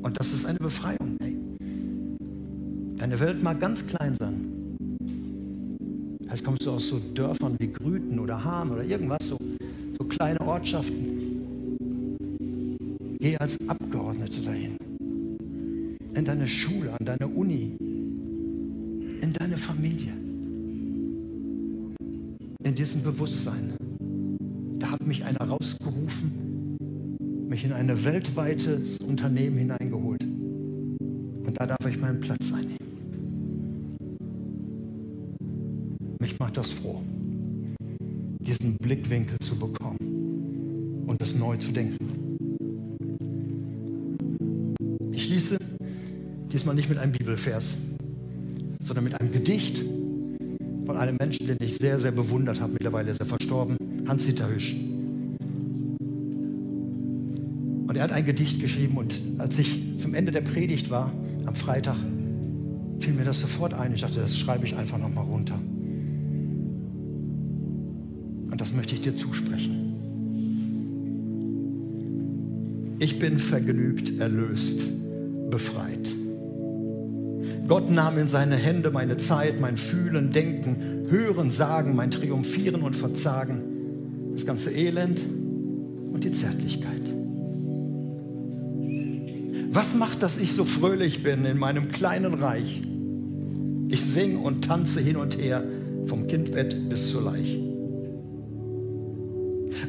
Und 0.02 0.18
das 0.18 0.32
ist 0.32 0.44
eine 0.44 0.58
Befreiung. 0.58 1.16
Ey. 1.20 1.36
Deine 2.96 3.18
Welt 3.20 3.42
mag 3.42 3.60
ganz 3.60 3.86
klein 3.86 4.14
sein. 4.14 4.52
Vielleicht 6.22 6.44
kommst 6.44 6.66
du 6.66 6.70
aus 6.72 6.88
so 6.88 7.00
Dörfern 7.14 7.56
wie 7.58 7.68
Grüten 7.68 8.18
oder 8.18 8.42
Hahn 8.42 8.70
oder 8.70 8.84
irgendwas, 8.84 9.28
so, 9.28 9.36
so 9.98 10.04
kleine 10.04 10.40
Ortschaften. 10.40 11.22
Geh 13.20 13.36
als 13.36 13.58
Abgeordnete 13.68 14.40
dahin. 14.40 14.76
In 16.14 16.24
deine 16.24 16.48
Schule, 16.48 16.92
an 16.98 17.04
deine 17.04 17.28
Uni, 17.28 17.76
in 19.20 19.32
deine 19.32 19.56
Familie. 19.56 20.12
In 22.64 22.74
diesem 22.74 23.02
Bewusstsein. 23.02 23.74
Da 24.78 24.90
hat 24.90 25.06
mich 25.06 25.24
einer 25.24 25.48
rausgerufen, 25.48 26.41
mich 27.52 27.64
in 27.64 27.72
ein 27.74 28.02
weltweites 28.02 28.96
Unternehmen 29.06 29.58
hineingeholt. 29.58 30.22
Und 30.24 31.54
da 31.54 31.66
darf 31.66 31.84
ich 31.86 31.98
meinen 31.98 32.18
Platz 32.18 32.50
einnehmen. 32.50 32.78
Mich 36.18 36.38
macht 36.38 36.56
das 36.56 36.70
froh, 36.70 37.02
diesen 38.40 38.78
Blickwinkel 38.78 39.36
zu 39.42 39.56
bekommen 39.56 41.04
und 41.06 41.20
es 41.20 41.36
neu 41.36 41.58
zu 41.58 41.72
denken. 41.72 42.38
Ich 45.12 45.24
schließe 45.24 45.58
diesmal 46.50 46.74
nicht 46.74 46.88
mit 46.88 46.96
einem 46.96 47.12
Bibelvers, 47.12 47.76
sondern 48.82 49.04
mit 49.04 49.20
einem 49.20 49.30
Gedicht 49.30 49.84
von 50.86 50.96
einem 50.96 51.16
Menschen, 51.20 51.46
den 51.46 51.58
ich 51.60 51.76
sehr, 51.76 52.00
sehr 52.00 52.12
bewundert 52.12 52.62
habe. 52.62 52.72
Mittlerweile 52.72 53.10
ist 53.10 53.20
er 53.20 53.26
verstorben, 53.26 53.76
Hans-Dieter 54.08 54.48
Hüsch. 54.48 54.74
Und 57.92 57.98
er 57.98 58.04
hat 58.04 58.12
ein 58.12 58.24
Gedicht 58.24 58.58
geschrieben 58.58 58.96
und 58.96 59.20
als 59.36 59.58
ich 59.58 59.98
zum 59.98 60.14
Ende 60.14 60.32
der 60.32 60.40
Predigt 60.40 60.88
war, 60.88 61.12
am 61.44 61.54
Freitag, 61.54 61.96
fiel 63.00 63.12
mir 63.12 63.24
das 63.24 63.42
sofort 63.42 63.74
ein. 63.74 63.92
Ich 63.92 64.00
dachte, 64.00 64.18
das 64.18 64.34
schreibe 64.34 64.64
ich 64.64 64.74
einfach 64.74 64.96
nochmal 64.96 65.26
runter. 65.26 65.60
Und 68.50 68.58
das 68.58 68.72
möchte 68.72 68.94
ich 68.94 69.02
dir 69.02 69.14
zusprechen. 69.14 69.92
Ich 72.98 73.18
bin 73.18 73.38
vergnügt, 73.38 74.18
erlöst, 74.18 74.86
befreit. 75.50 76.08
Gott 77.68 77.90
nahm 77.90 78.16
in 78.16 78.26
seine 78.26 78.56
Hände 78.56 78.90
meine 78.90 79.18
Zeit, 79.18 79.60
mein 79.60 79.76
Fühlen, 79.76 80.32
Denken, 80.32 81.10
Hören, 81.10 81.50
Sagen, 81.50 81.94
mein 81.94 82.10
Triumphieren 82.10 82.80
und 82.84 82.96
Verzagen, 82.96 83.60
das 84.32 84.46
ganze 84.46 84.70
Elend 84.70 85.20
und 86.10 86.24
die 86.24 86.32
Zärtlichkeit. 86.32 87.21
Was 89.74 89.94
macht, 89.94 90.22
dass 90.22 90.36
ich 90.36 90.54
so 90.54 90.66
fröhlich 90.66 91.22
bin 91.22 91.46
in 91.46 91.58
meinem 91.58 91.88
kleinen 91.88 92.34
Reich? 92.34 92.82
Ich 93.88 94.04
singe 94.04 94.38
und 94.38 94.62
tanze 94.66 95.00
hin 95.00 95.16
und 95.16 95.38
her, 95.38 95.64
vom 96.04 96.26
Kindbett 96.26 96.90
bis 96.90 97.08
zur 97.08 97.22
Leich. 97.22 97.58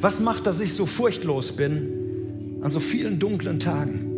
Was 0.00 0.20
macht, 0.20 0.46
dass 0.46 0.60
ich 0.60 0.72
so 0.72 0.86
furchtlos 0.86 1.52
bin 1.52 2.58
an 2.62 2.70
so 2.70 2.80
vielen 2.80 3.18
dunklen 3.18 3.60
Tagen? 3.60 4.10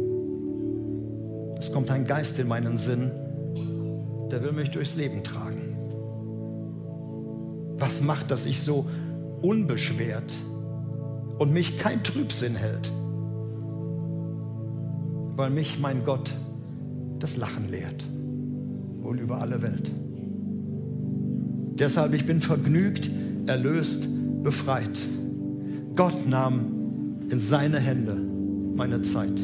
Es 1.58 1.72
kommt 1.72 1.90
ein 1.90 2.04
Geist 2.04 2.38
in 2.38 2.46
meinen 2.46 2.78
Sinn, 2.78 3.10
der 4.30 4.44
will 4.44 4.52
mich 4.52 4.70
durchs 4.70 4.94
Leben 4.94 5.24
tragen. 5.24 5.76
Was 7.76 8.02
macht, 8.02 8.30
dass 8.30 8.46
ich 8.46 8.62
so 8.62 8.86
unbeschwert 9.42 10.32
und 11.38 11.52
mich 11.52 11.76
kein 11.76 12.04
Trübsinn 12.04 12.54
hält? 12.54 12.92
Weil 15.36 15.50
mich 15.50 15.78
mein 15.78 16.04
Gott 16.04 16.34
das 17.18 17.36
Lachen 17.36 17.70
lehrt, 17.70 18.04
wohl 19.02 19.20
über 19.20 19.40
alle 19.40 19.62
Welt. 19.62 19.90
Deshalb, 21.78 22.14
ich 22.14 22.26
bin 22.26 22.40
vergnügt, 22.40 23.10
erlöst, 23.46 24.08
befreit. 24.42 24.98
Gott 25.94 26.26
nahm 26.26 27.26
in 27.30 27.38
seine 27.38 27.78
Hände 27.78 28.16
meine 28.74 29.02
Zeit, 29.02 29.42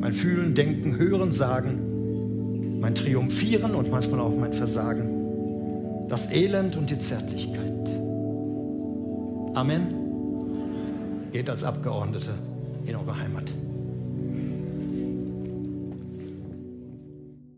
mein 0.00 0.12
Fühlen, 0.12 0.54
Denken, 0.54 0.96
Hören, 0.96 1.32
Sagen, 1.32 2.78
mein 2.80 2.94
Triumphieren 2.94 3.74
und 3.74 3.90
manchmal 3.90 4.20
auch 4.20 4.36
mein 4.36 4.52
Versagen, 4.52 6.06
das 6.08 6.30
Elend 6.30 6.76
und 6.76 6.90
die 6.90 6.98
Zärtlichkeit. 6.98 7.88
Amen. 9.54 9.86
Geht 11.32 11.48
als 11.48 11.64
Abgeordnete 11.64 12.30
in 12.86 12.94
eure 12.96 13.18
Heimat. 13.18 13.50